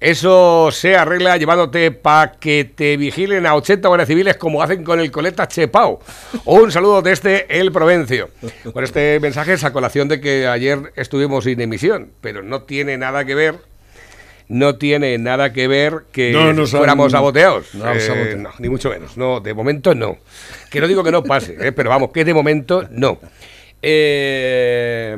[0.00, 4.98] Eso se arregla llevándote para que te vigilen a 80 guardias civiles como hacen con
[4.98, 6.00] el coleta Chepao.
[6.46, 8.30] Un saludo desde el Provencio.
[8.72, 12.96] Por este mensaje es a colación de que ayer estuvimos sin emisión, pero no tiene
[12.96, 13.73] nada que ver.
[14.48, 17.74] No tiene nada que ver que No han- fuéramos saboteados.
[17.74, 19.16] no, Eh, no, ni mucho menos.
[19.16, 20.18] No, de momento no.
[20.70, 23.18] Que no digo que no pase, eh, pero vamos, que de momento no.
[23.82, 25.16] Eh,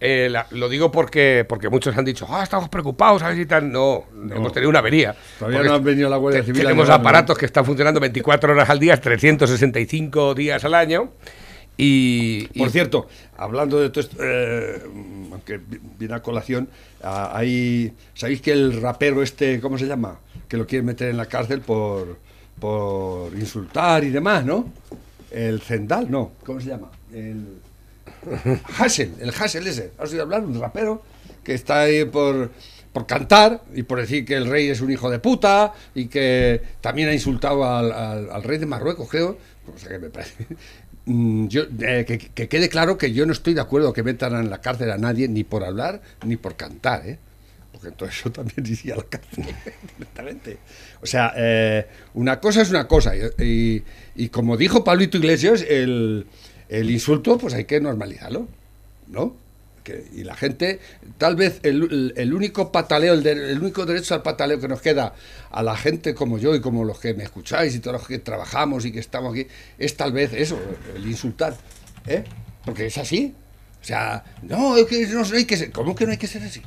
[0.00, 3.46] eh, la- lo digo porque, porque muchos han dicho, ah, estamos preocupados, a ver si
[3.46, 3.70] tal.
[3.70, 5.14] No, hemos tenido una avería.
[5.38, 8.78] Todavía no ha venido la Guardia Civil Tenemos aparatos que están funcionando 24 horas al
[8.78, 11.10] día, 365 días al año.
[11.76, 14.80] Y, y- Por cierto, hablando de todo esto, eh,
[15.32, 16.68] aunque vi- viene a colación,
[17.02, 20.18] ah, hay, ¿sabéis que el rapero este, ¿cómo se llama?
[20.48, 22.16] Que lo quieren meter en la cárcel por,
[22.58, 24.72] por insultar y demás, ¿no?
[25.30, 26.90] El Zendal, no, ¿cómo se llama?
[27.12, 27.58] El
[28.78, 30.42] Hassel, el Hassel ese, ¿has oído hablar?
[30.44, 31.02] Un rapero
[31.44, 32.50] que está ahí por,
[32.92, 36.62] por cantar y por decir que el rey es un hijo de puta y que
[36.80, 39.36] también ha insultado al, al- al rey de Marruecos, creo.
[39.74, 40.46] O sea que me parece.
[41.06, 44.34] Mm, Yo, eh, que, que quede claro que yo no estoy de acuerdo que metan
[44.34, 47.18] en la cárcel a nadie ni por hablar ni por cantar, ¿eh?
[47.72, 49.44] Porque entonces yo también iría a la cárcel
[49.98, 50.58] directamente.
[51.02, 53.12] O sea, eh, una cosa es una cosa.
[53.16, 53.82] Y, y-
[54.16, 56.26] y como dijo Pablito Iglesias, el,
[56.68, 58.48] el insulto, pues hay que normalizarlo,
[59.08, 59.36] ¿no?
[60.14, 60.80] Y la gente,
[61.18, 64.80] tal vez el, el- único pataleo, el, de- el único derecho al pataleo que nos
[64.80, 65.14] queda
[65.50, 68.18] a la gente como yo y como los que me escucháis y todos los que
[68.18, 69.46] trabajamos y que estamos aquí,
[69.78, 70.58] es tal vez eso,
[70.94, 71.56] el insultar,
[72.06, 72.24] ¿eh?
[72.64, 73.34] Porque es así.
[73.80, 75.70] O sea, no, es que no, hay que ser.
[75.70, 76.60] ¿Cómo que no hay que ser así?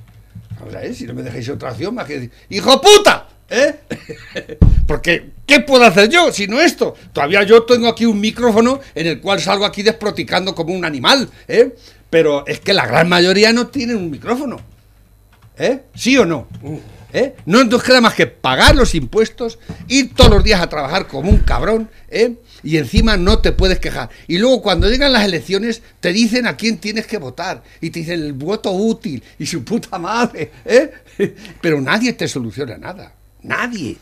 [0.60, 3.28] Vamos a ver, si no me dejáis otra opción más que decir, ¡Hijo puta!
[3.50, 3.76] ¿Eh?
[4.88, 6.96] Porque, ¿qué puedo hacer yo si no esto?
[7.14, 11.30] Todavía yo tengo aquí un micrófono en el cual salgo aquí desproticando como un animal,
[11.48, 11.76] ¿eh?
[12.10, 14.60] Pero es que la gran mayoría no tienen un micrófono.
[15.58, 15.82] ¿Eh?
[15.94, 16.48] ¿Sí o no?
[17.12, 17.36] ¿Eh?
[17.46, 21.30] No nos queda más que pagar los impuestos, ir todos los días a trabajar como
[21.30, 22.36] un cabrón, ¿eh?
[22.64, 24.10] Y encima no te puedes quejar.
[24.28, 28.00] Y luego cuando llegan las elecciones te dicen a quién tienes que votar y te
[28.00, 30.92] dicen el voto útil y su puta madre, ¿eh?
[31.62, 33.14] Pero nadie te soluciona nada.
[33.42, 33.98] Nadie.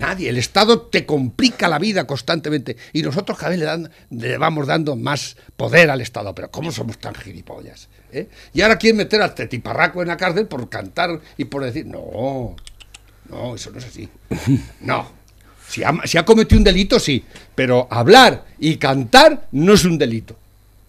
[0.00, 0.30] Nadie.
[0.30, 4.66] El Estado te complica la vida constantemente y nosotros cada vez le, dan, le vamos
[4.66, 6.34] dando más poder al Estado.
[6.34, 7.88] Pero ¿cómo somos tan gilipollas?
[8.10, 8.26] eh?
[8.54, 12.56] Y ahora quieren meter al tetiparraco en la cárcel por cantar y por decir, no,
[13.28, 14.08] no, eso no es así.
[14.80, 15.20] No.
[15.68, 17.24] Si ha, si ha cometido un delito, sí.
[17.54, 20.34] Pero hablar y cantar no es un delito.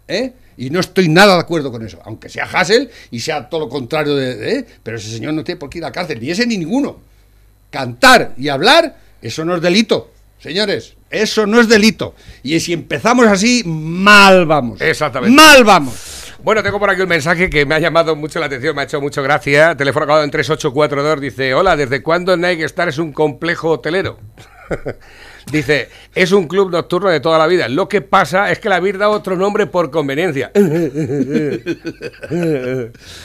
[0.07, 0.33] ¿eh?
[0.57, 1.99] Y no estoy nada de acuerdo con eso.
[2.03, 4.35] Aunque sea Hassel y sea todo lo contrario de...
[4.35, 6.19] de- pero ese señor no tiene por qué ir a la cárcel.
[6.19, 7.10] Ni ese ni ninguno
[7.71, 10.11] cantar y hablar, eso no es delito.
[10.39, 12.15] Señores, eso no es delito.
[12.43, 14.79] Y si empezamos así, mal vamos.
[14.81, 15.35] Exactamente.
[15.35, 16.33] Mal vamos.
[16.43, 18.85] Bueno, tengo por aquí un mensaje que me ha llamado mucho la atención, me ha
[18.85, 19.75] hecho mucho gracia.
[19.77, 24.19] Teléfono acabado en 3842 dice, hola, ¿desde cuándo Nike Star es un complejo hotelero?
[25.51, 27.67] dice, es un club nocturno de toda la vida.
[27.69, 30.51] Lo que pasa es que la habéis dado otro nombre por conveniencia.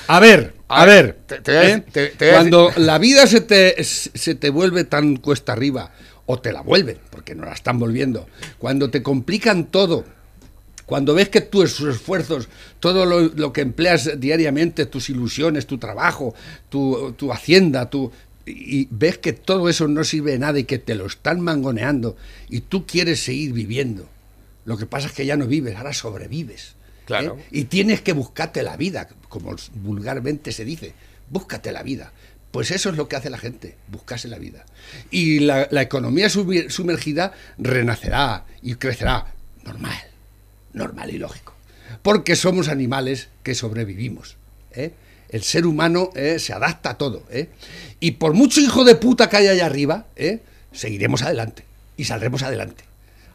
[0.08, 1.84] A ver, a, A ver, te- te ¿eh?
[2.16, 5.90] te- Cuando la vida se te, se te vuelve tan cuesta arriba,
[6.26, 8.26] o te la vuelven, porque no la están volviendo,
[8.58, 10.04] cuando te complican todo,
[10.84, 12.48] cuando ves que tus esfuerzos,
[12.80, 16.34] todo lo, lo que empleas diariamente, tus ilusiones, tu trabajo,
[16.68, 18.10] tu, tu hacienda, tu,
[18.46, 22.16] y ves que todo eso no sirve de nada y que te lo están mangoneando
[22.48, 24.08] y tú quieres seguir viviendo.
[24.64, 26.74] Lo que pasa es que ya no vives, ahora sobrevives.
[27.04, 27.36] Claro.
[27.38, 27.44] ¿eh?
[27.50, 30.94] Y tienes que buscarte la vida, como vulgarmente se dice.
[31.28, 32.12] Búscate la vida.
[32.52, 34.64] Pues eso es lo que hace la gente, buscarse la vida.
[35.10, 39.98] Y la, la economía sumer- sumergida renacerá y crecerá normal,
[40.72, 41.52] normal y lógico.
[42.02, 44.36] Porque somos animales que sobrevivimos.
[44.72, 44.92] ¿eh?
[45.28, 47.24] El ser humano eh, se adapta a todo.
[47.30, 47.48] ¿eh?
[48.00, 50.40] Y por mucho hijo de puta que haya allá arriba, ¿eh?
[50.72, 51.64] seguiremos adelante
[51.96, 52.84] y saldremos adelante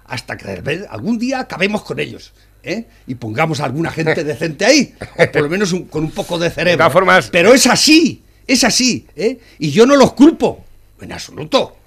[0.06, 2.34] hasta que de algún día acabemos con ellos.
[2.64, 2.86] ¿eh?
[3.08, 6.38] Y pongamos a alguna gente decente ahí, o por lo menos un- con un poco
[6.38, 6.78] de cerebro.
[6.80, 9.08] todas formas- Pero es así, es así.
[9.16, 9.40] ¿eh?
[9.60, 10.66] Y yo no los culpo,
[11.00, 11.78] en absoluto.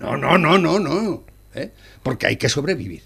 [0.00, 1.22] No, no, no, no, no.
[1.54, 1.70] ¿eh?
[2.02, 3.02] Porque hay que sobrevivir.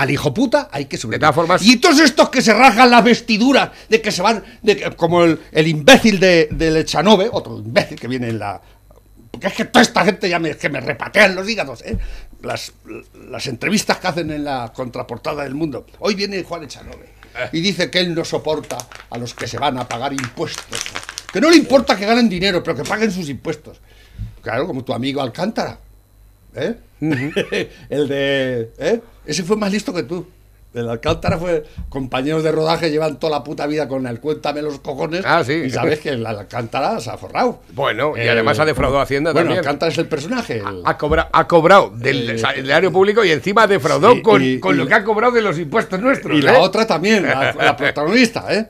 [0.00, 1.20] Al hijo puta hay que sobrevivir.
[1.20, 4.76] todas formas- Y todos estos que se rasgan las vestiduras, de que se van, de
[4.76, 8.62] que- como el, el imbécil de, del Echanove, otro imbécil que viene en la.
[9.30, 11.98] Porque es que toda esta gente ya me, que me repatean los hígados, ¿eh?
[12.42, 12.72] Las,
[13.28, 15.84] las entrevistas que hacen en la contraportada del mundo.
[15.98, 17.06] Hoy viene Juan Echanove
[17.52, 18.78] y dice que él no soporta
[19.10, 20.80] a los que se van a pagar impuestos.
[21.30, 23.80] Que no le importa que ganen dinero, pero que paguen sus impuestos.
[24.42, 25.78] Claro, como tu amigo Alcántara.
[26.54, 26.74] ¿Eh?
[27.90, 28.70] el de.
[28.78, 29.00] ¿eh?
[29.26, 30.26] Ese fue más listo que tú.
[30.72, 31.64] El Alcántara fue.
[31.88, 35.22] Compañeros de rodaje llevan toda la puta vida con el cuéntame los cojones.
[35.26, 35.52] Ah, sí.
[35.54, 37.60] Y sabes que el Alcántara se ha forrado.
[37.72, 39.58] Bueno, y además ha defraudado a Hacienda Bueno, también.
[39.60, 40.58] Alcántara es el personaje.
[40.58, 44.60] el- Ha, cobra- ha cobrado del Eh, salario público y encima defraudó sí, con, y-
[44.60, 46.38] con y- lo que ha cobrado de los impuestos nuestros.
[46.38, 46.58] Y la ¿eh?
[46.60, 48.68] otra también, la, la protagonista, ¿eh?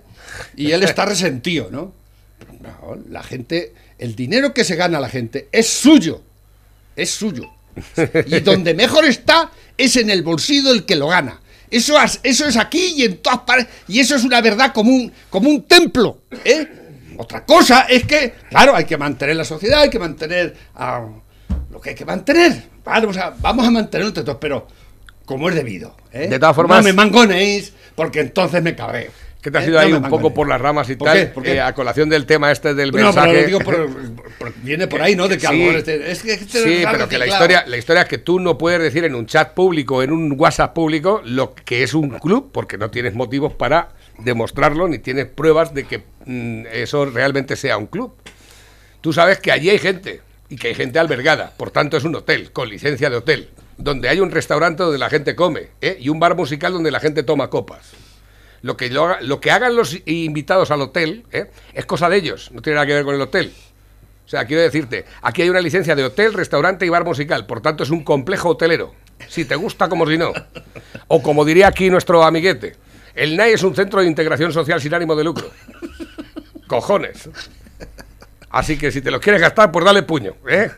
[0.57, 1.93] Y él está resentido, ¿no?
[2.39, 6.23] Pero no, la gente, el dinero que se gana la gente es suyo,
[6.97, 7.45] es suyo.
[8.27, 11.41] Y donde mejor está es en el bolsillo del que lo gana.
[11.71, 13.67] Eso, es- eso es aquí y en todas partes.
[13.89, 16.69] Y eso es una verdad como un, como un templo, ¿eh?
[17.17, 21.07] Otra cosa es que, claro, hay que mantener la sociedad, hay que mantener a
[21.71, 22.63] lo que hay que mantener.
[22.85, 24.67] Vale, o sea, vamos a mantenerlo entre todos, pero
[25.27, 25.97] como es debido.
[26.13, 26.29] ¿eh?
[26.29, 29.11] De todas formas- No me mangonéis, porque entonces me cabreo.
[29.43, 29.71] Que te has ¿eh?
[29.71, 31.17] ido ahí No un poco por las ramas y ¿Por tal.
[31.19, 31.27] qué?
[31.27, 31.53] ¿Por qué?
[31.55, 33.47] eh, a colación del tema este del No, mensaje.
[33.47, 33.89] digo por-
[34.39, 35.29] por- viene por ahí, ¿no?
[35.29, 35.69] De que Sí.
[35.69, 38.59] este- es que este Sí, pero que la historia, la historia es que tú no
[38.59, 42.51] puedes decir en un chat público, en un WhatsApp público, lo que es un club,
[42.53, 47.79] porque no tienes motivos para demostrarlo, ni tienes pruebas de que mm, eso realmente sea
[47.79, 48.13] un club.
[49.01, 52.15] Tú sabes que allí hay gente, y que hay gente albergada, por tanto es un
[52.15, 53.49] hotel, con licencia de hotel,
[53.79, 55.97] donde hay un restaurante donde la gente come, ¿eh?
[55.99, 57.93] y un bar musical donde la gente toma copas.
[58.63, 61.51] Lo que, lo, lo que hagan los invitados al hotel ¿eh?
[61.73, 63.53] es cosa de ellos, no tiene nada que ver con el hotel.
[64.27, 67.61] O sea, quiero decirte, aquí hay una licencia de hotel, restaurante y bar musical, por
[67.63, 68.95] tanto es un complejo hotelero.
[69.29, 70.33] Si te gusta como si no.
[71.09, 72.77] O como diría aquí nuestro amiguete,
[73.15, 75.51] el NAI es un centro de integración social sin ánimo de lucro.
[76.69, 77.29] Cojones.
[78.51, 80.35] Así que si te lo quieres gastar, pues dale puño.
[80.49, 80.71] ¿eh?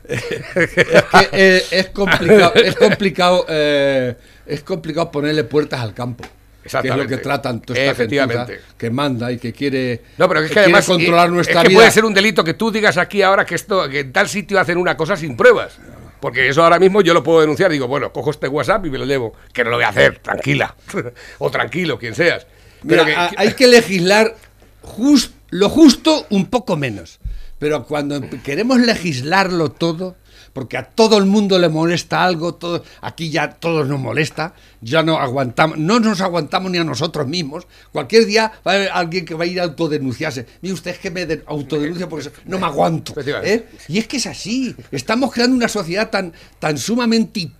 [1.32, 6.24] Eh, es complicado, es complicado, es complicado ponerle puertas al campo.
[6.62, 7.16] Que es lo Exactamente.
[7.16, 8.60] que tratan toda esta Efectivamente.
[8.78, 11.78] que manda y que quiere, No, pero es que además controlar nuestra es que vida.
[11.78, 14.60] puede ser un delito que tú digas aquí ahora que esto que en tal sitio
[14.60, 15.78] hacen una cosa sin pruebas.
[16.20, 17.72] Porque eso ahora mismo yo lo puedo denunciar.
[17.72, 19.32] Digo, bueno, cojo este WhatsApp y me lo llevo.
[19.52, 20.76] Que no lo voy a hacer, tranquila.
[21.38, 22.46] o tranquilo, quien seas.
[22.86, 24.36] Pero Mira, que- hay que legislar
[24.82, 27.18] jus- lo justo un poco menos.
[27.58, 30.14] Pero cuando empe- queremos legislarlo todo,
[30.52, 35.02] porque a todo el mundo le molesta algo, todo, aquí ya todos nos molesta, ya
[35.02, 37.66] no aguantamos, no nos aguantamos ni a nosotros mismos.
[37.92, 40.46] Cualquier día va a haber alguien que va a ir a autodenunciarse.
[40.60, 43.14] Mire usted es que me de- autodenuncio porque no me aguanto.
[43.44, 43.66] ¿eh?
[43.88, 44.74] Y es que es así.
[44.90, 47.50] Estamos creando una sociedad tan, tan sumamente,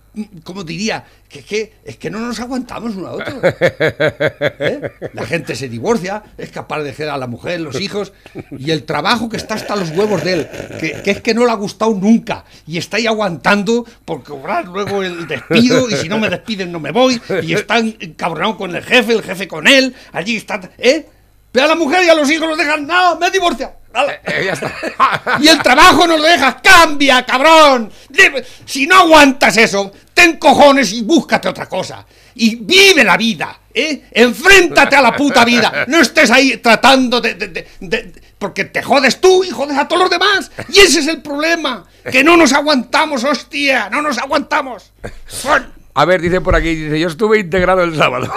[0.43, 1.05] ¿cómo diría?
[1.29, 3.39] Que, es que es que no nos aguantamos uno a otro.
[3.43, 4.91] ¿Eh?
[5.13, 8.13] La gente se divorcia, es capaz de dejar a la mujer, los hijos,
[8.51, 10.47] y el trabajo que está hasta los huevos de él,
[10.79, 14.67] que, que es que no le ha gustado nunca, y está ahí aguantando por cobrar
[14.67, 18.75] luego el despido, y si no me despiden no me voy, y están encabronados con
[18.75, 21.07] el jefe, el jefe con él, allí está, ¿eh?
[21.53, 23.73] Pero a la mujer y a los hijos los dejan, no, me divorcia.
[23.93, 24.13] ¡Hala!
[24.25, 25.37] eh, ya está.
[25.39, 27.89] Y el trabajo no lo dejas, cambia, cabrón.
[28.65, 32.05] Si no aguantas eso, te ten cojones y búscate otra cosa.
[32.35, 34.05] Y vive la vida, ¿eh?
[34.11, 35.85] Enfréntate a la puta vida.
[35.87, 37.35] No estés ahí tratando de...
[37.35, 40.51] de- de- de- porque te jodes tú y jodes a todos los demás.
[40.67, 41.85] Y ese es el problema.
[42.11, 43.89] Que no nos aguantamos, hostia.
[43.89, 44.91] No nos aguantamos.
[45.95, 48.33] A ver, dice por aquí, dice, yo estuve integrado el sábado.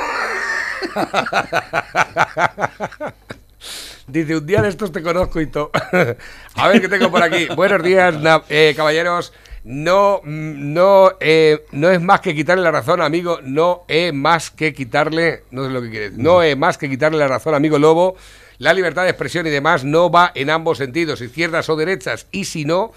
[4.06, 5.70] Dice, un día de estos te conozco y todo.
[6.54, 7.48] A ver qué tengo por aquí.
[7.56, 8.14] Buenos días,
[8.48, 9.32] eh, caballeros.
[9.64, 13.40] No, mm, no, eh, no es más que quitarle la razón, amigo.
[13.42, 16.22] No es más que quitarle, no sé lo que quiere decir.
[16.22, 18.16] No es más que quitarle la razón, amigo Lobo.
[18.58, 22.28] La libertad de expresión y demás no va en ambos sentidos, izquierdas o derechas.
[22.30, 22.92] Y si no,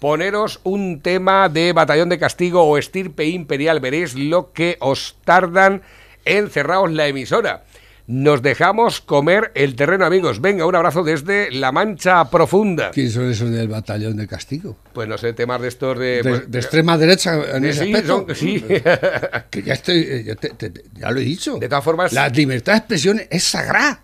[0.00, 3.80] poneros un tema de batallón de castigo o estirpe imperial.
[3.80, 5.82] Veréis lo que os tardan
[6.24, 7.64] en cerraros la emisora.
[8.06, 10.42] Nos dejamos comer el terreno, amigos.
[10.42, 12.90] Venga, un abrazo desde La Mancha Profunda.
[12.90, 14.76] ¿Quién son esos del batallón de castigo?
[14.92, 16.04] Pues no sé, temas de estos de...
[16.22, 18.26] De, pues, de extrema derecha en de- ese sí, aspecto.
[18.28, 18.62] son- sí.
[19.50, 21.56] Que ya estoy, eh, ya, te- te- ya lo he dicho.
[21.56, 24.02] De todas formas- la libertad de expresión es sagrada.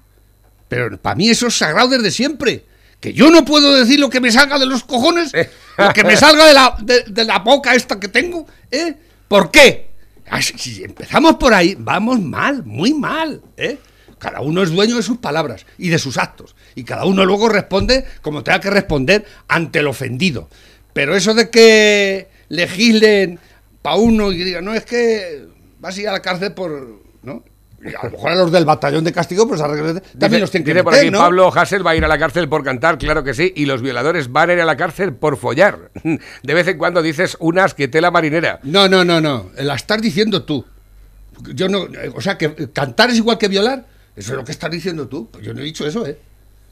[0.69, 2.65] Pero para mí eso es sagrado desde siempre.
[3.01, 5.31] Que yo no puedo decir lo que me salga de los cojones,
[5.77, 8.47] lo que me salga de la, de, de la boca esta que tengo.
[8.71, 8.95] ¿eh?
[9.29, 9.90] ¿Por qué?
[10.31, 13.43] Ah, Si empezamos por ahí, vamos mal, muy mal.
[13.57, 13.79] ¿eh?
[14.19, 16.55] Cada uno es dueño de sus palabras y de sus actos.
[16.75, 20.49] Y cada uno luego responde como tenga que responder ante el ofendido.
[20.93, 23.39] Pero eso de que legislen
[23.83, 25.47] para uno y digan, no, es que
[25.81, 27.03] vas a ir a la cárcel por.
[27.23, 27.43] ¿no?
[27.99, 30.65] A lo mejor a los del batallón de castigo, pues a también Dice, los tienen
[30.67, 31.19] que dice por meter, aquí, ¿no?
[31.19, 33.81] Pablo Hassel va a ir a la cárcel por cantar, claro que sí, y los
[33.81, 35.91] violadores van a ir a la cárcel por follar.
[36.43, 38.61] De vez en cuando dices unas que tela marinera.
[38.65, 39.51] No, no, no, no.
[39.57, 40.65] La estás diciendo tú.
[41.55, 41.85] Yo no.
[41.87, 43.87] eh, O sea, que cantar es igual que violar.
[44.15, 45.29] Eso es lo que estás diciendo tú.
[45.31, 46.19] Pues yo no he dicho eso, ¿eh?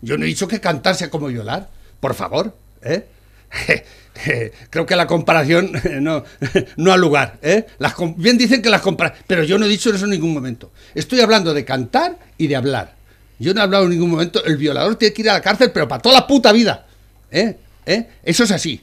[0.03, 1.69] Yo no he dicho que cantar sea como violar.
[2.01, 3.07] Por favor, ¿eh?
[4.71, 6.25] Creo que la comparación no,
[6.77, 7.67] no ha lugar, ¿eh?
[8.17, 10.73] Bien dicen que las compara, pero yo no he dicho eso en ningún momento.
[10.95, 12.95] Estoy hablando de cantar y de hablar.
[13.39, 14.45] Yo no he hablado en ningún momento.
[14.45, 16.87] El violador tiene que ir a la cárcel, pero para toda la puta vida.
[17.31, 17.57] ¿Eh?
[17.87, 18.07] ¿Eh?
[18.25, 18.81] Eso es así.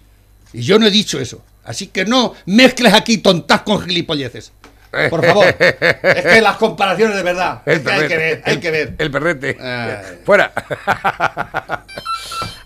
[0.54, 1.44] Y yo no he dicho eso.
[1.66, 4.52] Así que no mezcles aquí tontas con gilipolleces.
[5.10, 5.46] Por favor.
[5.60, 7.62] es que las comparaciones de verdad.
[7.66, 8.94] Es que hay que ver, hay que ver.
[8.98, 9.58] El perrete.
[9.62, 10.20] Ay.
[10.26, 10.52] Fuera.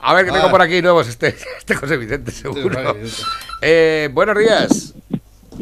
[0.01, 0.51] A ver qué tengo Ah.
[0.51, 1.07] por aquí nuevos.
[1.07, 2.95] Este, este José Vicente, seguro.
[3.61, 4.93] Eh, buenos días.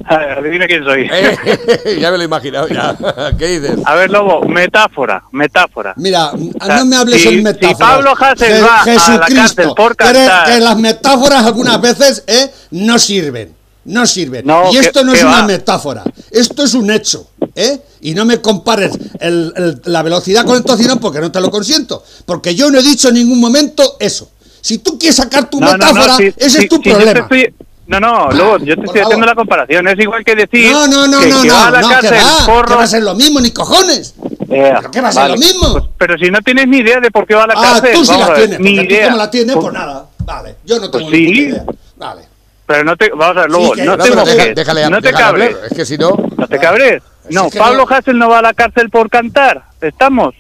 [0.06, 1.10] A adivina quién soy.
[1.12, 2.68] Eh, ya me lo he imaginado.
[2.68, 2.96] Ya.
[3.38, 3.80] ¿Qué dices?
[3.84, 5.94] A ver, Lobo, metáfora, metáfora.
[5.98, 6.30] Mira,
[6.64, 7.78] sea, no me hables si- en si metáforas.
[7.80, 12.52] Pablo Hasél va a la cárcel por que- cantar- que las metáforas algunas veces ¿eh?
[12.72, 13.56] no sirven.
[13.88, 14.46] No sirven.
[14.46, 15.48] No, y que- esto no que es una va.
[15.48, 16.04] metáfora.
[16.32, 17.28] Esto es un hecho.
[17.56, 17.80] ¿eh?
[18.02, 21.50] Y no me compares el- el- la velocidad con el tocino porque no te lo
[21.50, 22.04] consiento.
[22.26, 24.30] Porque yo no he dicho en ningún momento eso.
[24.62, 26.90] Si tú quieres sacar tu No, no, no, metáfora, si- ese si- es tu si
[26.90, 27.20] problema.
[27.22, 27.54] estoy-
[27.88, 29.26] No, no, Lobo, yo te estoy haciendo favor.
[29.28, 29.88] la comparación.
[29.88, 32.02] Es igual que decir No, no, no, que, no, que va a no, la no,
[32.02, 32.68] que va, porro.
[32.68, 34.14] que va a ser lo mismo, ni cojones.
[34.50, 35.72] ¿Pero qué va a ser lo mismo?
[35.72, 37.92] pues, pero si no tienes ni idea de por qué va a la Ah, cárcel.
[37.94, 39.06] tú sí la tienes, ni tú idea.
[39.06, 40.06] como la tienes, Pues- pues nada.
[40.20, 41.26] Vale, yo no tengo Pues sí.
[41.28, 41.66] ninguna idea.
[41.96, 42.22] Vale.
[42.68, 45.02] Pero no te, vamos a ver, Lobo, Sí, no no, te deja- mojes, déjale, no
[45.02, 45.68] te cabres, hablar.
[45.72, 46.12] Es que si no.
[46.38, 47.02] no te cabres.
[47.28, 49.64] Es No, Pablo no- Hassel no va a la cárcel por cantar.
[49.82, 50.36] Estamos.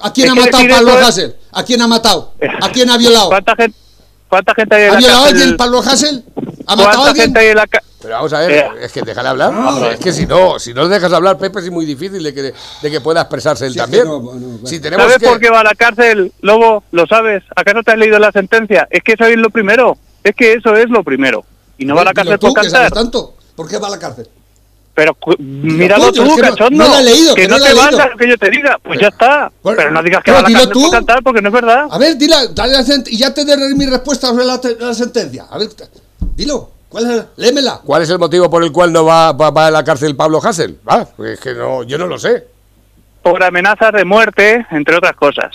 [0.00, 1.36] ¿A quién ha matado Pablo es- Hassel?
[1.52, 2.34] ¿A quién ha matado?
[2.62, 3.28] ¿A quién ha violado?
[3.30, 3.76] ¿Cuánta gente,
[4.28, 5.40] cuánta gente hay en ¿Ha la violado cárcel?
[5.40, 6.24] alguien Pablo Hassel?
[6.36, 7.24] ¿Ha matado a ¿Cuánta alguien?
[7.26, 7.90] gente hay en la cárcel?
[8.02, 8.68] Pero vamos a ver, Eh.
[8.82, 9.52] es que déjale hablar.
[9.52, 9.86] No.
[9.90, 12.42] es que si no, si no le dejas hablar, Pepe, es muy difícil de que,
[12.82, 14.06] de que pueda expresarse él Si es que también.
[14.06, 14.66] no, bueno, bueno.
[14.68, 15.26] Si tenemos ¿Sabes que.
[15.26, 16.84] por qué va a la cárcel, Lobo?
[16.92, 17.42] ¿Lo sabes?
[17.56, 18.86] ¿Acaso te has leído la sentencia?
[18.90, 19.96] Es que eso es lo primero.
[20.22, 21.44] Es que eso es lo primero.
[21.78, 22.90] Y no va a la cárcel tú, por cantar.
[22.92, 23.34] tanto.
[23.54, 24.28] ¿Por qué va a la cárcel?
[24.94, 26.84] Pero míralo tú, es que no- cachondo.
[26.84, 28.78] no la he leído, que, que no, no te valga lo que yo te diga.
[28.82, 29.52] Pues ya está.
[29.62, 30.82] Bueno, pero no digas que va a la cárcel tú.
[30.82, 31.86] por cantar porque no es verdad.
[31.90, 32.76] A ver, dila, dale
[33.08, 35.46] y ya te daré mi respuesta sobre la, la sentencia.
[35.50, 35.68] A ver,
[36.34, 36.70] dilo.
[36.88, 37.24] ¿Cuál es?
[37.36, 37.80] Léemela.
[37.84, 40.40] ¿Cuál es el motivo por el cual no va, va, va a la cárcel Pablo
[40.42, 40.78] Hassel?
[40.86, 42.46] Ah, pues es que no, yo no lo sé.
[43.22, 45.54] Por amenazas de muerte, entre otras cosas.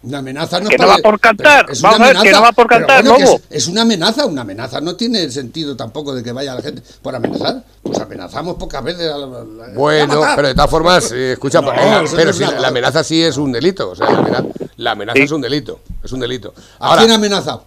[0.00, 1.66] Una amenaza no Que no va por cantar.
[1.70, 3.40] es Vamos una a ver, que no va por cantar, bueno, Lobo.
[3.50, 6.82] Es, es una amenaza, una amenaza no tiene sentido tampoco de que vaya la gente
[7.02, 7.64] por amenazar.
[7.82, 11.72] Pues amenazamos pocas veces a la, la- Bueno, pero de todas formas, eh, escucha, No,
[11.72, 13.90] eh, eso pero si la amenaza sí es un delito.
[13.90, 14.44] O sea, la amenaza,
[14.76, 15.22] la amenaza Sí.
[15.24, 15.80] es un delito.
[16.04, 16.54] Es un delito.
[16.78, 17.64] ¿A quién ha amenazado?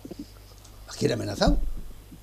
[0.88, 1.58] ¿A quién ha amenazado?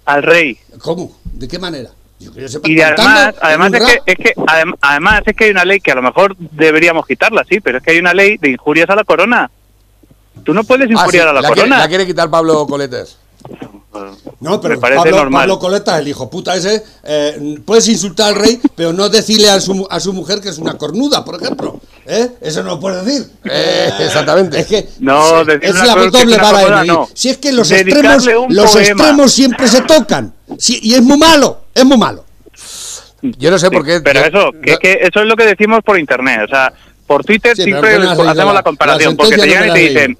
[0.06, 0.58] Al rey.
[0.80, 1.18] ¿Cómo?
[1.24, 1.90] ¿De qué manera?
[2.18, 5.44] Yo que yo sepa, Y además, además es que, es que adem- además es que
[5.44, 8.14] hay una ley que a lo mejor deberíamos quitarla, sí, pero es que hay una
[8.14, 9.50] ley de injurias a la corona.
[10.44, 11.78] Tú no puedes ah, sí, injuriar a la, la, quiere, corona.
[11.78, 13.16] la quiere quitar Pablo Coletas.
[14.40, 15.40] No, pero me parece Pablo, normal.
[15.42, 19.60] Pablo Coleta, el hijo puta ese, eh, puedes insultar al rey, pero no decirle a
[19.60, 21.80] su, mu- a su mujer que es una cornuda, por ejemplo.
[22.06, 22.28] ¿Eh?
[22.40, 23.28] Eso no lo puedes decir.
[23.44, 24.60] Eh, exactamente.
[24.60, 26.92] Es que No, es- la doble vara de medir.
[26.92, 27.08] no.
[27.12, 28.86] Si es que los Dedicarle extremos, los poema.
[28.88, 30.32] extremos siempre se tocan.
[30.68, 32.24] Y es muy malo, es muy malo.
[33.22, 34.00] Yo no sé por qué.
[34.00, 36.42] Pero yo- eso, que, que eso es lo que decimos por internet.
[36.44, 36.72] O sea,
[37.06, 39.12] por Twitter Sí, siempre hacemos La- la comparación.
[39.14, 40.18] la porque te llegan y te dicen,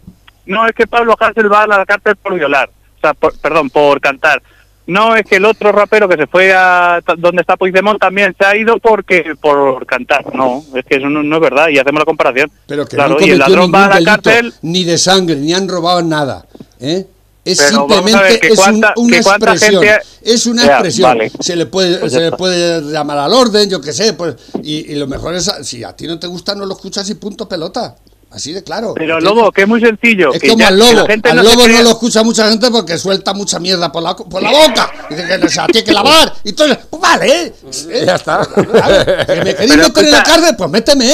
[0.49, 2.69] no, es que Pablo Hasél va a la cárcel por violar.
[2.97, 4.43] O sea, por- perdón, por cantar.
[4.87, 8.47] No, es que el otro rapero que se fue a donde está Puigdemont también se
[8.47, 10.35] ha ido porque por cantar.
[10.35, 12.51] No, es que eso no, no es verdad y hacemos la comparación.
[12.67, 15.53] Pero que claro, no y el ladrón va a la cárcel ni de sangre, ni
[15.53, 16.47] han robado nada.
[16.81, 17.07] ¿eh?
[17.45, 19.83] Es Pero simplemente es un- una expresión.
[19.85, 21.09] gente- Es una Ya, expresión.
[21.11, 21.31] vale.
[21.41, 24.13] Se le puede, Pues se le puede llamar al orden, yo qué sé.
[24.15, 27.09] Pues, y, y lo mejor es, si a ti no te gusta, no lo escuchas
[27.11, 27.95] y punto pelota.
[28.31, 28.93] Así de claro.
[28.95, 29.37] Pero ¿entiendes?
[29.39, 30.33] Lobo, que es muy sencillo.
[30.35, 31.07] Es que como ya- al que la lobo.
[31.07, 34.03] gente Al no se lobo no lo escucha mucha gente porque suelta mucha mierda por
[34.03, 34.91] la, por la boca.
[35.09, 36.33] Dice que se la tiene que lavar.
[36.45, 37.27] Y entonces, pues vale.
[37.47, 37.53] ¿eh?
[38.07, 38.41] Ya está.
[38.45, 41.11] Claro, que me queréis meter en la cárcel, pues méteme.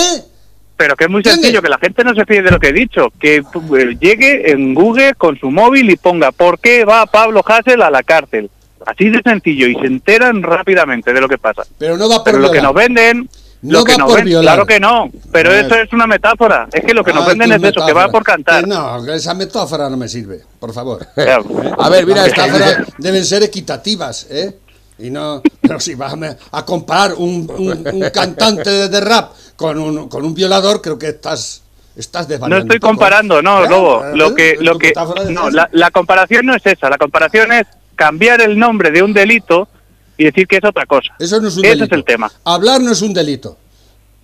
[0.76, 1.40] Pero que es muy ¿Entiendes?
[1.42, 3.12] sencillo, que la gente no se fíe de lo que he dicho.
[3.20, 7.80] Que eh, llegue en Google con su móvil y ponga ¿por qué va Pablo Hassel
[7.82, 8.50] a la cárcel?
[8.84, 11.62] Así de sencillo y se enteran rápidamente de lo que pasa.
[11.78, 13.30] Pero no va por Pero lo que nos venden,
[13.64, 14.44] No lo que va nos por ven- violar.
[14.54, 15.10] claro que no.
[15.32, 15.60] Pero Eh.
[15.60, 16.68] eso es una metáfora.
[16.72, 18.62] Es que lo que nos Ah, venden tu es eso, que va por cantar.
[18.62, 21.06] Que no, esa metáfora no me sirve, por favor.
[21.16, 21.38] Ya.
[21.78, 24.58] A ver, mira, Las esta- metáforas deben ser equitativas, ¿eh?
[24.98, 26.14] Y no, pero si vas
[26.52, 31.08] a, comparar un, un- un cantante de, rap con un, con un violador, creo que
[31.08, 31.62] estás,
[31.96, 32.90] estás No estoy poco.
[32.92, 33.68] comparando, no, ¿Eh?
[33.68, 34.04] Lobo.
[34.04, 34.12] ¿Eh?
[34.14, 34.92] Lo que, lo que,
[35.30, 36.88] no, la, la comparación no es esa.
[36.90, 39.68] La comparación es cambiar el nombre de un delito
[40.16, 41.14] y decir que es otra cosa.
[41.18, 41.84] Eso no es un Ese delito.
[41.94, 42.30] es el tema.
[42.44, 43.56] Hablar no es un delito.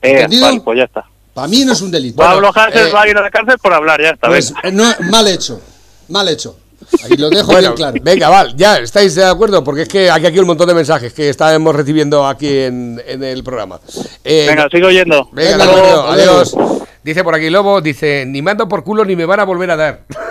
[0.02, 0.26] Eh,
[0.64, 1.04] pues ya está.
[1.34, 2.16] Para mí no es un delito.
[2.16, 4.28] Pablo Hassel eh, va a ir a la cárcel por hablar, ya está.
[4.28, 5.60] Pues eh, no, mal hecho.
[6.08, 6.56] Mal hecho.
[7.04, 7.96] Ahí lo dejo Bueno, bien claro.
[8.02, 9.62] venga, vale, ya, ¿estáis de acuerdo?
[9.62, 13.22] Porque es que hay aquí un montón de mensajes que estamos recibiendo aquí en, en
[13.22, 13.78] el programa.
[14.24, 15.28] Eh, Venga, sigo yendo.
[15.32, 15.64] Venga,
[16.12, 16.56] adiós.
[17.04, 19.76] Dice por aquí Lobo, dice, ni mando por culo ni me van a volver a
[19.76, 20.04] dar.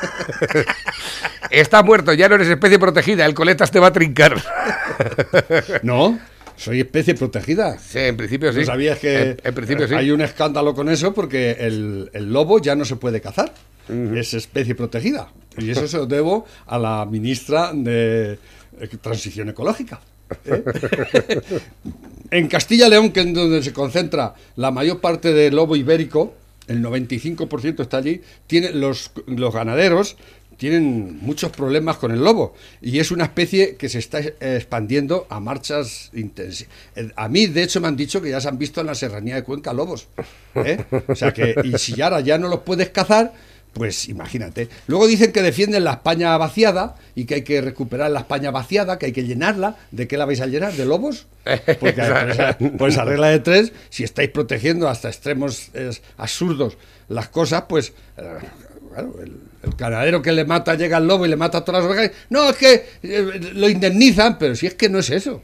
[1.50, 4.36] Estás muerto, ya no eres especie protegida, el coletas te va a trincar.
[5.82, 6.18] No,
[6.56, 7.78] soy especie protegida.
[7.78, 8.60] Sí, en principio sí.
[8.60, 9.94] ¿No sabías que En, en principio sí.
[9.94, 13.52] hay un escándalo con eso porque el, el lobo ya no se puede cazar?
[13.88, 15.28] Es especie protegida.
[15.56, 18.38] Y eso se lo debo a la ministra de
[18.80, 20.00] eh, Transición Ecológica.
[20.44, 20.62] ¿eh?
[22.30, 26.34] en Castilla y León, que es donde se concentra la mayor parte del lobo ibérico,
[26.68, 30.16] el 95% está allí, tiene los, los ganaderos
[30.58, 35.26] tienen muchos problemas con el lobo y es una especie que se está eh, expandiendo
[35.30, 36.66] a marchas intensas.
[37.16, 39.36] A mí, de hecho, me han dicho que ya se han visto en la serranía
[39.36, 40.08] de Cuenca lobos.
[40.56, 40.84] ¿eh?
[41.06, 43.32] O sea que, y si ahora ya no los puedes cazar,
[43.78, 44.68] pues imagínate.
[44.88, 48.98] Luego dicen que defienden la España vaciada y que hay que recuperar la España vaciada,
[48.98, 49.76] que hay que llenarla.
[49.92, 50.72] ¿De qué la vais a llenar?
[50.72, 51.26] ¿De lobos?
[51.78, 56.76] Porque por esa, por esa regla de tres, si estáis protegiendo hasta extremos eh, absurdos
[57.08, 58.22] las cosas, pues eh,
[58.92, 61.84] claro, el, el ganadero que le mata llega al lobo y le mata a todas
[61.84, 62.16] las ovejas.
[62.30, 65.42] No, es que eh, lo indemnizan, pero si es que no es eso.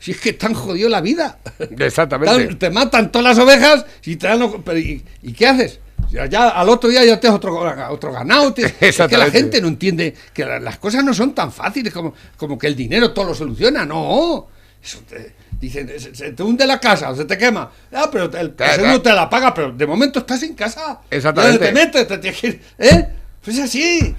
[0.00, 1.38] Si es que te han jodido la vida.
[1.78, 2.48] Exactamente.
[2.48, 4.62] Te, te matan todas las ovejas y te dan.
[4.64, 5.80] pero ¿y, y qué haces?
[6.10, 7.58] Ya, ya al otro día ya tienes otro,
[7.90, 8.52] otro ganado.
[8.54, 11.92] te- es que la gente no entiende que la- las cosas no son tan fáciles
[11.92, 13.84] como, como que el dinero todo lo soluciona.
[13.84, 14.46] No.
[14.82, 17.70] Eso te- dicen, se, se te hunde la casa, se te quema.
[17.92, 21.00] Ah, pero el Te- seguro te la paga, pero de momento estás en casa.
[21.10, 21.58] Exactamente.
[21.66, 22.08] ¿Dónde te metes?
[22.08, 23.06] Te tienes que ir, ¿Eh?
[23.44, 24.14] Pues así.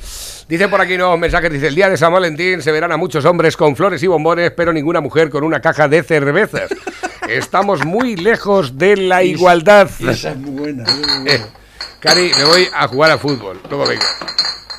[0.47, 3.23] Dice por aquí nuevos mensajes, dice, el día de San Valentín se verán a muchos
[3.25, 6.69] hombres con flores y bombones, pero ninguna mujer con una caja de cervezas.
[7.29, 9.89] Estamos muy lejos de la igualdad.
[10.07, 10.83] Esa es muy buena.
[10.83, 11.47] muy Eh, buena.
[11.99, 13.61] Cari, me voy a jugar a fútbol.
[13.69, 14.05] Luego vengo.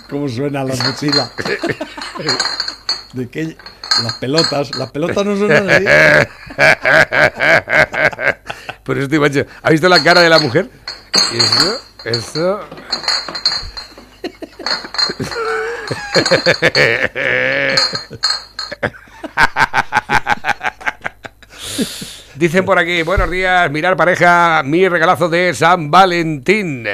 [0.09, 1.31] ¿Cómo suena la mochila?
[3.13, 3.59] ¿De qué?
[4.03, 4.75] Las pelotas.
[4.77, 5.85] Las pelotas no suenan así.
[8.85, 9.45] Por eso estoy macho.
[9.63, 10.71] ¿Ha visto la cara de la mujer?
[11.35, 12.61] Eso, eso.
[22.37, 26.87] Dicen por aquí, buenos días, mirar pareja, mi regalazo de San Valentín.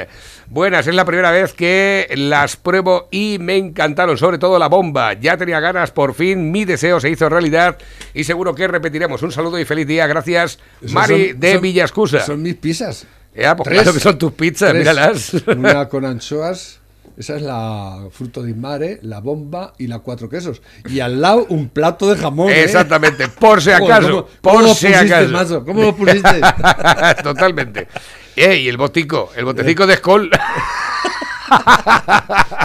[0.49, 5.13] Buenas, es la primera vez que las pruebo y me encantaron, sobre todo la bomba.
[5.13, 7.77] Ya tenía ganas, por fin mi deseo se hizo realidad
[8.13, 9.21] y seguro que repetiremos.
[9.23, 12.19] Un saludo y feliz día, gracias Mari son- de son- Villascusa.
[12.25, 13.05] Son mis pizzas.
[13.35, 13.81] Ya, pues Tres.
[13.81, 14.79] claro que son tus pizzas, Tres.
[14.81, 15.33] míralas.
[15.55, 16.79] Una con anchoas.
[17.17, 20.61] Esa es la fruto di mare, la bomba y la cuatro quesos.
[20.87, 22.51] Y al lado un plato de jamón.
[22.51, 22.63] ¿eh?
[22.63, 25.29] Exactamente, por si acaso, ¿cómo- por cómo si pusiste, acaso.
[25.31, 25.65] macho?
[25.65, 26.41] ¿Cómo lo pusiste?
[27.23, 27.87] Totalmente.
[28.35, 30.29] Eh, y el botico, el botecico de Skoll.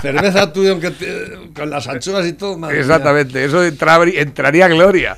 [0.03, 2.59] Cerveza tuya aunque te- con las anchoas y todo.
[2.59, 2.83] madre mía.
[2.83, 5.17] Exactamente, eso entra- entraría gloria.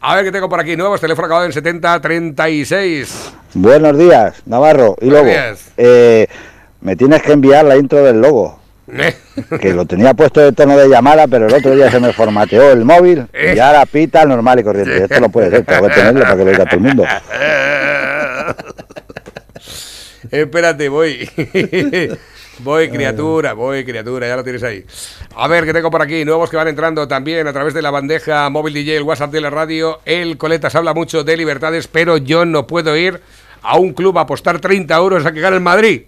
[0.00, 0.76] A ver qué tengo por aquí.
[0.76, 3.32] Nuevos, teléfono acabado en 7036.
[3.54, 5.22] Buenos días, Navarro y Lobo.
[5.22, 5.72] Buenos días.
[5.76, 6.26] Eh,
[6.80, 8.60] me tienes que enviar la intro del Lobo.
[9.60, 12.72] Que lo tenía puesto de tono de llamada, pero el otro día se me formateó
[12.72, 15.04] el móvil y ahora pita normal y corriente.
[15.04, 17.04] Esto no puede ser, tengo que tenerlo para que lo oiga todo el mundo.
[20.30, 21.28] Espérate, voy.
[22.58, 24.84] Voy, criatura, voy, criatura, ya lo tienes ahí.
[25.36, 27.90] A ver, que tengo por aquí, nuevos que van entrando también a través de la
[27.90, 30.00] bandeja móvil DJ, el WhatsApp de la radio.
[30.04, 33.20] El Coletas habla mucho de libertades, pero yo no puedo ir
[33.62, 36.02] a un club a apostar 30 euros a que gane el Madrid.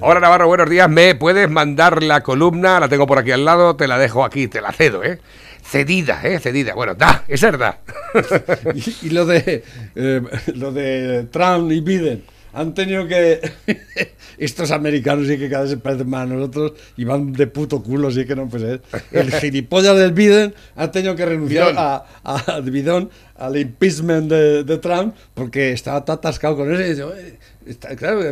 [0.00, 0.88] Hola Navarro, buenos días.
[0.88, 2.80] ¿Me puedes mandar la columna?
[2.80, 5.20] La tengo por aquí al lado, te la dejo aquí, te la cedo, ¿eh?
[5.62, 6.38] Cedida, ¿eh?
[6.38, 6.74] Cedida.
[6.74, 7.78] Bueno, da, es da.
[8.74, 10.22] Y, y lo de eh,
[10.54, 13.40] lo de Trump y Biden han tenido que
[14.38, 17.82] estos americanos sí que cada vez se parecen más a nosotros y van de puto
[17.82, 18.80] culo, sí que no pues es.
[19.10, 21.76] El gilipollas del Biden ha tenido que renunciar Bidón.
[21.78, 27.00] a, a, Bidón, al impeachment de, de Trump porque estaba tan atascado con eso y
[27.02, 28.22] "Oye, está- claro,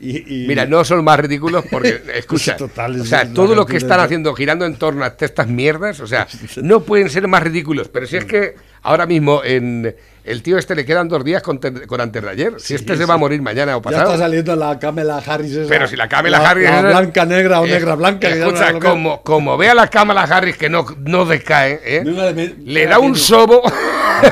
[0.00, 3.76] y, y- Mira, no son más ridículos porque, escucha, Total, o sea, todo lo que
[3.76, 6.26] están haciendo girando en torno a estas mierdas, o sea,
[6.62, 7.88] no pueden ser más ridículos.
[7.88, 8.56] Pero si es que
[8.88, 12.54] ahora mismo en el tío este le quedan dos días con, con antes de ayer.
[12.58, 14.18] Si este se va a morir mañana o ya está pasado.
[14.18, 17.66] saliendo la Kamala Harris esa, Pero si la Kamala la- Harris la blanca negra o
[17.66, 21.24] Eh, negra blanca no Escucha, que- como, como vea la Kamala Harris que no, no
[21.24, 22.02] decae, ¿eh?
[22.04, 23.62] No, no, me- le da un sobo.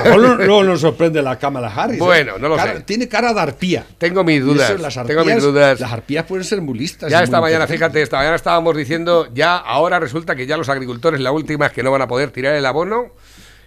[0.05, 1.97] Luego, luego nos sorprende la Kamala Harris.
[1.97, 2.03] ¿eh?
[2.03, 2.81] Bueno, no lo Cara- sé.
[2.81, 3.87] Tiene cara de arpía.
[3.99, 4.71] Tengo mis dudas.
[4.71, 5.81] eso, las tengo mis arpías- dudas.
[5.81, 7.09] Las arpías pueden ser muy listas.
[7.11, 11.21] Ya esta mañana, fíjate, esta mañana estábamos diciendo, ya ahora resulta que ya los agricultores,
[11.21, 13.13] la última es que no van a poder tirar el abono,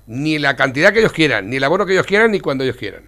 [0.10, 2.76] ni la cantidad que ellos quieran, ni el abono que ellos quieran, ni cuando ellos
[2.76, 3.04] quieran.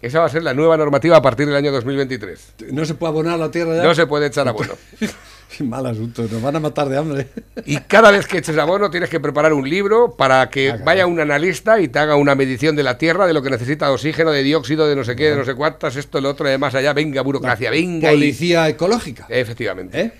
[0.00, 2.54] Esa va a ser la nueva normativa a partir del año 2023.
[2.72, 3.82] No se puede abonar la tierra ya.
[3.82, 4.72] No se puede echar abono.
[5.60, 7.26] Mal asunto, nos van a matar de hambre.
[7.66, 11.20] Y cada vez que eches abono tienes que preparar un libro para que vaya un
[11.20, 14.30] analista y te haga una medición de la tierra, de lo que necesita de oxígeno,
[14.30, 16.74] de dióxido, de no sé qué, de no sé cuántas, esto, lo otro, y más
[16.74, 18.10] allá, venga burocracia, venga.
[18.12, 19.26] y- Policía ecológica.
[19.28, 20.00] Efectivamente.
[20.00, 20.12] ¿eh?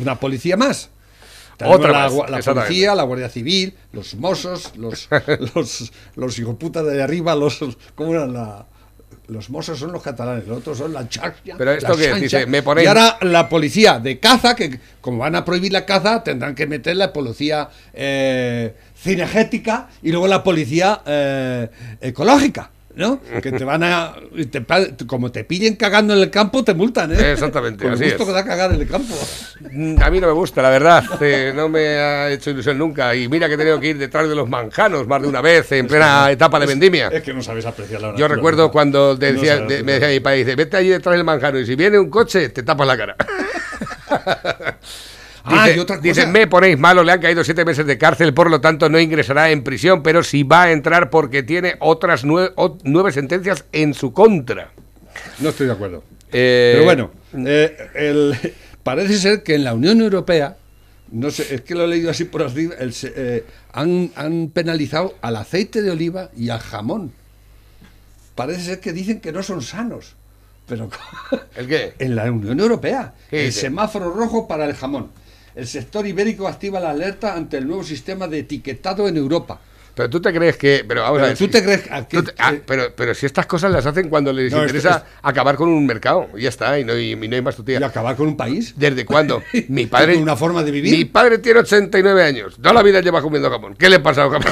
[0.00, 0.90] Una policía más.
[1.66, 5.08] Otra la, más, la policía, la Guardia Civil, los Mossos, los,
[5.54, 7.60] los, los hijoputas de arriba, los.
[7.94, 8.66] ¿Cómo eran la.?
[9.26, 11.54] Los mozos son los catalanes, los otros son la charcha.
[11.56, 12.16] Pero esto chancha.
[12.16, 15.86] dice, me ponéis- Y ahora la policía de caza, que como van a prohibir la
[15.86, 21.68] caza, tendrán que meter la policía eh, cinegética y luego la policía eh,
[22.02, 23.20] ecológica, ¿no?
[23.42, 24.14] Que te van a.
[24.50, 24.64] te
[25.06, 27.32] como te pillen cagando en el campo, te multan, ¿eh?
[27.32, 28.28] Exactamente, Con así gusto es.
[28.28, 29.14] que da cagar en el campo.
[29.72, 31.02] Mm, A mí no me gusta, la verdad.
[31.20, 33.14] eh, no me ha hecho ilusión nunca.
[33.14, 35.70] Y mira que he tenido que ir detrás de los manjanos más de una vez
[35.72, 37.08] en plena etapa de vendimia.
[37.08, 38.34] Es que no sabes apreciar la Yo naturaleza.
[38.36, 41.24] recuerdo cuando No decía, sabes de- me decía mi padre, dice, vete allí detrás del
[41.24, 43.16] manjano y si viene un coche, te tapas la cara.
[45.46, 46.08] Ah, Dice, y otra cosa.
[46.08, 48.98] dice, me ponéis malo, le han caído siete meses de cárcel, por lo tanto no
[48.98, 53.64] ingresará en prisión, pero sí va a entrar porque tiene otras nue- o- nueve sentencias
[53.72, 54.70] en su contra.
[55.40, 56.02] No estoy de acuerdo.
[56.32, 57.10] Eh, Pero bueno,
[57.46, 58.36] eh, el-
[58.82, 60.56] parece ser que en la Unión Europea,
[61.12, 64.48] no sé, es que lo he leído así por arriba, el se- eh, han, han
[64.48, 67.12] penalizado al aceite de oliva y al jamón.
[68.34, 70.14] Parece ser que dicen que no son sanos.
[70.66, 70.88] Pero
[71.56, 71.92] ¿El qué?
[71.98, 73.60] en la Unión Europea, ¿Qué el dice?
[73.60, 75.10] semáforo rojo para el jamón.
[75.54, 79.60] El sector ibérico activa la alerta ante el nuevo sistema de etiquetado en Europa.
[79.94, 80.84] Pero tú te crees que.
[80.86, 81.36] Pero vamos a ver.
[81.38, 84.08] tú si- te crees a que- te- ah, pero, pero si estas cosas las hacen
[84.08, 86.28] cuando les No, interesa esto- acabar con un mercado.
[86.36, 87.78] Y ya está, y no, y, y no hay más tu tía.
[87.80, 88.74] Y acabar con un país.
[88.76, 89.42] ¿Desde cuándo?
[89.68, 90.16] Mi padre.
[90.16, 90.96] Una forma de vivir.
[90.96, 92.56] Mi padre tiene 89 años.
[92.56, 93.74] Toda la vida lleva comiendo jamón.
[93.76, 94.48] ¿Qué le pasa al jamón?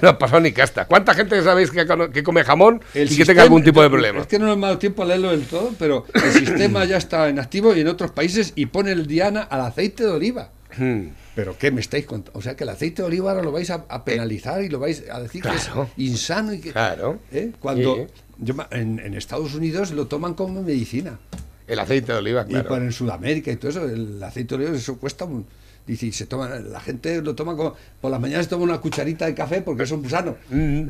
[0.00, 0.84] no ha pasado ni casta.
[0.86, 4.20] ¿Cuánta gente sabéis que, que come jamón El y que tenga algún tipo de problema?
[4.20, 6.96] Es que no nos ha dado tiempo a leerlo del todo, pero el sistema ya
[6.98, 10.50] está en activo y en otros países y pone el diana al aceite de oliva.
[10.78, 11.08] Hmm.
[11.34, 12.38] ¿Pero qué me estáis contando?
[12.38, 14.78] O sea, que el aceite de oliva ahora lo vais a, a penalizar y lo
[14.78, 15.56] vais a decir Claro.
[15.96, 16.72] que es insano y que...
[16.72, 17.18] Claro.
[17.32, 17.52] ¿eh?
[17.60, 18.06] Cuando Sí.
[18.38, 21.18] yo en, en Estados Unidos lo toman como medicina.
[21.66, 22.68] El aceite de oliva, Y claro.
[22.68, 25.46] por en Sudamérica y todo eso, el aceite de oliva, eso cuesta un...
[25.86, 27.74] Dice, y se toma, la gente lo toma como...
[28.00, 30.36] Por las mañanas toma una cucharita de café porque es un gusano.
[30.50, 30.88] Mm.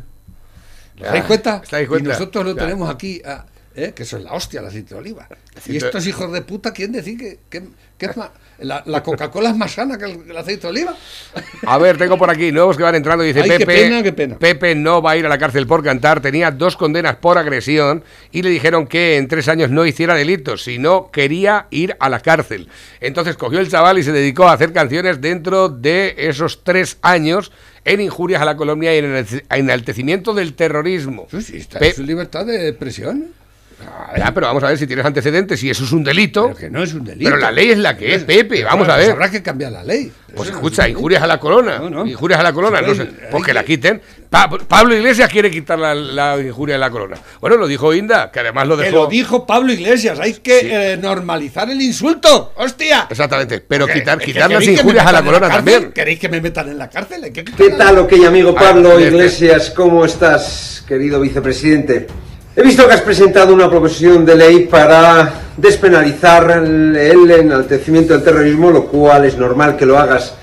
[1.00, 1.60] ¿Os dais cuenta?
[1.64, 2.08] ¿Os dais cuenta?
[2.10, 3.44] Y nosotros lo tenemos aquí, ah,
[3.74, 3.92] ¿eh?
[3.94, 5.28] que eso es la hostia, el aceite de oliva.
[5.66, 9.50] Y estos hijos de puta quieren decir que, que- que es más, la, la Coca-Cola
[9.50, 10.96] es más sana que el, el aceite de oliva.
[11.66, 13.24] A ver, tengo por aquí nuevos que van entrando.
[13.24, 13.72] Dice Ay, qué Pepe.
[13.74, 14.38] pena, qué pena.
[14.38, 16.20] Pepe no va a ir a la cárcel por cantar.
[16.20, 20.62] Tenía dos condenas por agresión y le dijeron que en tres años no hiciera delitos,
[20.64, 22.68] sino quería ir a la cárcel.
[23.00, 27.52] Entonces cogió el chaval y se dedicó a hacer canciones dentro de esos tres años
[27.84, 31.26] en injurias a la colonia y en el enaltecimiento del terrorismo.
[31.30, 33.26] Pues sí, está en su libertad de expresión.
[34.16, 36.44] Ya, pero vamos a ver si tienes antecedentes, si eso es un delito.
[36.46, 37.24] Pero que no es un delito.
[37.30, 39.10] Pero la ley es la que es, Pepe, vamos a pues ver.
[39.12, 40.12] habrá que cambiar la ley.
[40.34, 41.78] Pues escucha, es injurias a la corona.
[41.78, 42.06] No, no.
[42.06, 43.02] Injurias a la corona, no sé.
[43.02, 44.00] Hay- Pues que la que- quiten.
[44.30, 47.16] Pa- Pablo Iglesias quiere quitar la, la injuria a la corona.
[47.40, 48.96] Bueno, lo dijo Inda, que además lo Que dejó.
[48.96, 52.52] lo dijo Pablo Iglesias, hay que eh, normalizar el insulto.
[52.56, 53.06] ¡Hostia!
[53.08, 55.92] Exactamente, pero Que- quitar, que quitar las que injurias a la corona también.
[55.92, 57.22] ¿Queréis que me metan en la cárcel?
[57.24, 59.04] Hay que ¿Qué tal, ok, amigo Ah, Pablo este.
[59.08, 59.70] Iglesias?
[59.70, 62.08] ¿Cómo estás, querido vicepresidente?
[62.56, 68.22] He visto que has presentado una proposición de ley para despenalizar el, el enaltecimiento del
[68.22, 70.34] terrorismo, lo cual es normal que lo hagas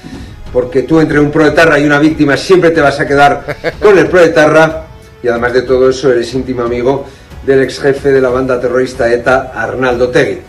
[0.52, 3.46] porque tú entre un proetarra y una víctima siempre te vas a quedar
[3.82, 4.88] con el proetarra
[5.24, 7.06] y además de todo eso eres íntimo amigo
[7.46, 10.40] del ex jefe de la banda terrorista ETA, Arnaldo Tegui.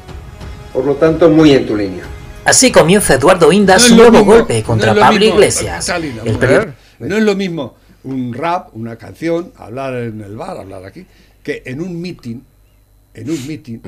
[0.72, 2.04] Por lo tanto, muy en tu línea.
[2.44, 5.88] Así comienza Eduardo Inda No su nuevo mismo, golpe contra no Pablo Iglesias.
[5.88, 11.06] El No es lo mismo un rap, una canción, hablar en el bar, hablar aquí,
[11.42, 12.44] que en un mitin,
[13.14, 13.82] en un mitin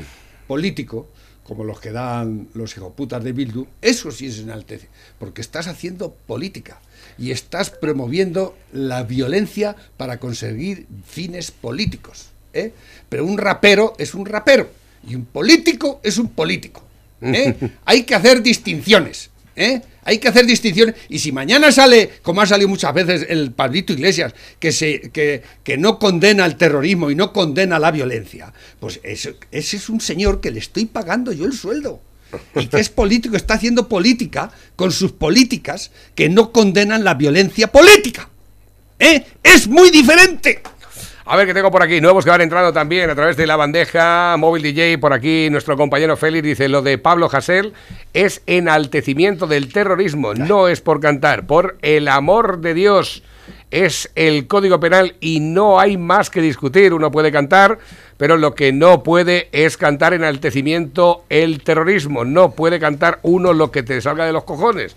[0.46, 1.08] político,
[1.44, 4.88] como los que dan los hijoputas de Bildu, eso sí es enaltece,
[5.18, 6.80] porque estás haciendo política
[7.18, 12.30] y estás promoviendo la violencia para conseguir fines políticos.
[12.54, 12.72] ¿eh?
[13.08, 14.70] Pero un rapero es un rapero
[15.06, 16.82] y un político es un político.
[17.20, 17.54] ¿eh?
[17.84, 19.30] Hay que hacer distinciones.
[19.56, 19.82] ¿Eh?
[20.04, 20.96] Hay que hacer distinciones.
[21.08, 25.42] Y si mañana sale, como ha salido muchas veces el Pablito Iglesias, que, se, que,
[25.62, 30.00] que no condena el terrorismo y no condena la violencia, pues ese, ese es un
[30.00, 32.00] señor que le estoy pagando yo el sueldo.
[32.56, 37.70] Y que es político, está haciendo política con sus políticas que no condenan la violencia
[37.70, 38.28] política.
[38.98, 39.24] ¿eh?
[39.42, 40.62] Es muy diferente.
[41.26, 42.02] A ver qué tengo por aquí.
[42.02, 44.98] Nuevos que van entrando también a través de la bandeja móvil DJ.
[44.98, 47.72] Por aquí nuestro compañero Félix dice lo de Pablo Hasél
[48.12, 50.34] es enaltecimiento del terrorismo.
[50.34, 53.22] No es por cantar, por el amor de Dios.
[53.70, 56.92] Es el código penal y no hay más que discutir.
[56.92, 57.78] Uno puede cantar,
[58.18, 62.26] pero lo que no puede es cantar enaltecimiento el terrorismo.
[62.26, 64.94] No puede cantar uno lo que te salga de los cojones.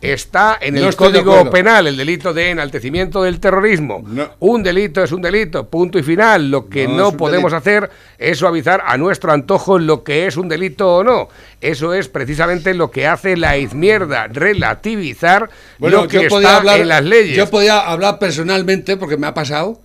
[0.00, 1.50] Está en el No Código.
[1.50, 4.02] Penal el delito de enaltecimiento del terrorismo.
[4.06, 4.30] No.
[4.38, 6.50] Un delito es un delito, punto y final.
[6.50, 7.56] Lo que No podemos delito.
[7.56, 11.28] hacer es suavizar a nuestro antojo lo que es un delito o no.
[11.60, 17.36] Eso es precisamente lo que hace la izmierda, relativizar lo que está en las leyes.
[17.36, 19.80] Yo podía hablar personalmente porque me ha pasado.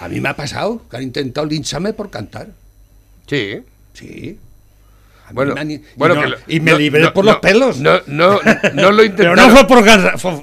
[0.00, 2.48] A mí me ha pasado que han intentado lincharme por cantar.
[3.26, 3.62] Sí.
[3.94, 4.38] Sí.
[5.32, 7.78] Bueno, y bueno no- que lo- y me no, libré no, por los pelos.
[7.80, 8.40] No, no,
[8.74, 9.36] no lo Pero intentaron.
[9.36, 9.84] no fue por,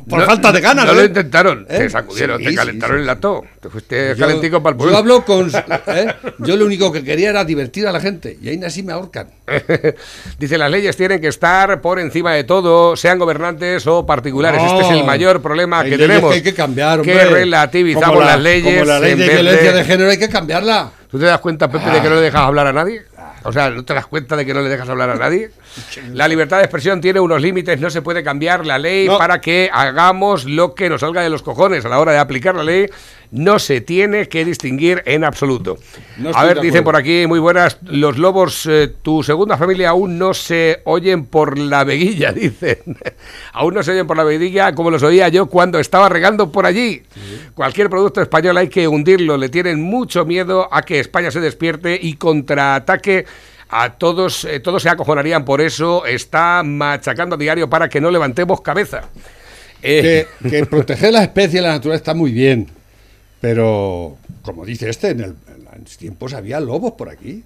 [0.09, 0.86] fue falta de ganas.
[0.86, 1.05] No lo ¿eh?
[1.05, 1.65] intentaron.
[1.69, 1.77] ¿Eh?
[1.77, 3.01] Te sacudieron, Sí, te calentaron sí.
[3.01, 3.43] el lato.
[3.61, 4.97] Te fuiste Yo- calentico para el Yo pueblo.
[4.97, 5.51] hablo con.
[5.88, 6.07] ¿eh?
[6.39, 8.38] Yo lo único que quería era divertir a la gente.
[8.41, 9.27] Y ahí así me ahorcan.
[10.39, 14.61] Dice, las leyes tienen que estar por encima de todo, sean gobernantes o particulares.
[14.63, 16.29] Este es el mayor problema que tenemos.
[16.32, 17.29] que hay que cambiar, Que hombre.
[17.29, 18.73] relativizamos Como la- las leyes.
[18.73, 19.84] Como la ley de violencia de...
[19.86, 20.91] género hay que cambiarla.
[21.09, 23.03] ¿Tú te das cuenta, Pepe, de que no le dejas hablar a nadie?
[23.44, 25.52] O sea, ¿no te das cuenta de que no le dejas hablar a nadie?
[26.13, 29.17] La libertad de expresión tiene unos límites, no se puede cambiar la ley No.
[29.17, 31.86] para que hagamos lo que nos salga de los cojones.
[31.86, 32.88] A la hora de aplicar la ley,
[33.32, 35.78] no se tiene que distinguir en absoluto.
[36.17, 40.17] No a ver, dicen por aquí, muy buenas, los lobos, eh, tu segunda familia aún
[40.19, 42.78] no se oyen por la veguilla, dicen.
[43.53, 46.65] aún no se oyen por la veguilla como los oía yo cuando estaba regando por
[46.65, 47.03] allí.
[47.55, 51.97] Cualquier producto español hay que hundirlo, le tienen mucho miedo a que España se despierte
[52.01, 53.26] y contraataque.
[53.72, 58.11] A todos, eh, todos se acojonarían por eso, está machacando a diario para que no
[58.11, 59.03] levantemos cabeza.
[59.82, 62.67] Eh, que, que proteger las especies y la naturaleza está muy bien,
[63.39, 67.43] pero como dice este, en, el, en los tiempos había lobos por aquí.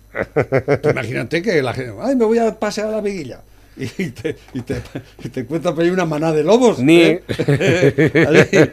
[0.91, 3.41] Imagínate que la gente, ay, me voy a pasear a la veguilla.
[3.77, 4.81] Y te, y te,
[5.21, 6.79] y te encuentras por ahí una manada de lobos.
[6.79, 7.23] Ni- ¿eh?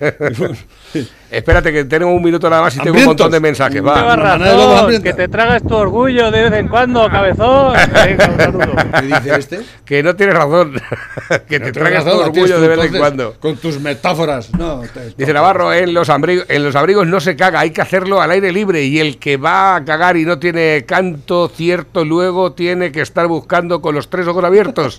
[1.33, 3.83] Espérate que tenemos un minuto nada más y tengo un montón de mensajes.
[3.83, 4.15] Va.
[4.17, 7.73] Razón, que te tragas tu orgullo de vez en cuando, cabezón.
[7.95, 8.73] Venga, un saludo.
[9.01, 9.61] ¿Qué dice este?
[9.83, 10.75] Que no tienes razón.
[11.49, 13.35] que te tragas tu orgullo tú, de vez en cuando.
[13.41, 14.53] Con tus metáforas.
[14.53, 17.81] No, te- Dice Navarro, en los, abrigos, en los abrigos no se caga, hay que
[17.81, 22.05] hacerlo al aire libre y el que va a cagar y no tiene canto cierto
[22.05, 24.99] luego tiene que estar buscando con los tres ojos abiertos.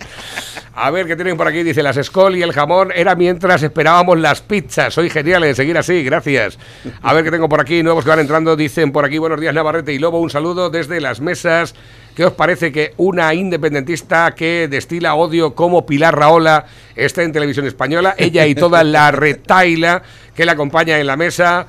[0.75, 4.17] A ver qué tienen por aquí, dice las Skol y el jamón era mientras esperábamos
[4.19, 4.91] las pizzas.
[4.95, 6.22] Soy geniales, seguir así, gracias.
[7.01, 9.53] A ver qué tengo por aquí, nuevos que van entrando, dicen por aquí, buenos días
[9.53, 11.75] Navarrete y Lobo, un saludo desde las mesas.
[12.15, 16.65] ¿Qué os parece que una independentista que destila odio como Pilar Raola
[16.95, 18.15] está en televisión española?
[18.17, 20.03] Ella y toda la retaila
[20.35, 21.65] que la acompaña en la mesa.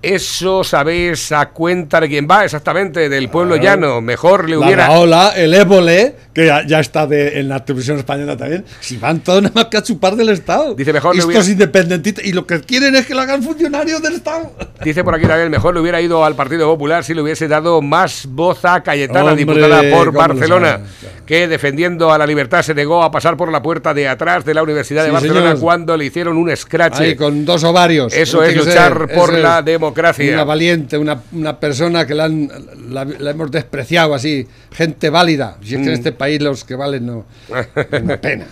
[0.00, 3.80] Eso sabéis a cuenta de quién va, exactamente, del pueblo Claro.
[3.82, 4.00] llano.
[4.00, 4.86] Mejor le La hubiera.
[4.88, 8.64] Raola, el ébole, que ya, ya está de- en la televisión española también.
[8.80, 10.74] Si van todos nada más que a chupar del Estado.
[10.74, 12.24] Dice, mejor Estos hubiera- independentistas.
[12.24, 14.52] Y lo que quieren es que lo hagan funcionarios del Estado.
[14.84, 17.82] Dice por aquí también, mejor le hubiera ido al Partido Popular si le hubiese dado
[17.82, 20.80] más voz a Cayetana, Hombre, diputada por Barcelona,
[21.26, 24.54] que defendiendo a la libertad se negó a pasar por la puerta de atrás de
[24.54, 25.60] la Universidad de Barcelona señor.
[25.60, 27.00] cuando le hicieron un scratch.
[27.00, 28.12] Ahí con dos ovarios.
[28.14, 30.32] Eso es luchar ser, por la democracia.
[30.32, 32.50] Una valiente, una, una persona que la, han-
[32.90, 34.46] la, la hemos despreciado así.
[34.72, 35.58] Gente válida.
[35.62, 35.94] Si es que en Mm.
[35.94, 37.26] este país los que valen no.
[37.74, 38.46] Es una pena.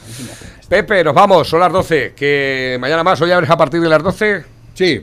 [0.68, 4.02] Pepe, nos vamos, son las 12, que mañana más, hoy abres a partir de las
[4.02, 4.44] 12.
[4.74, 5.00] Sí.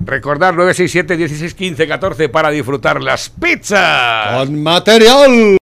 [0.00, 4.36] Recordar 967 16 15 14 para disfrutar las pizzas.
[4.36, 5.56] Con material.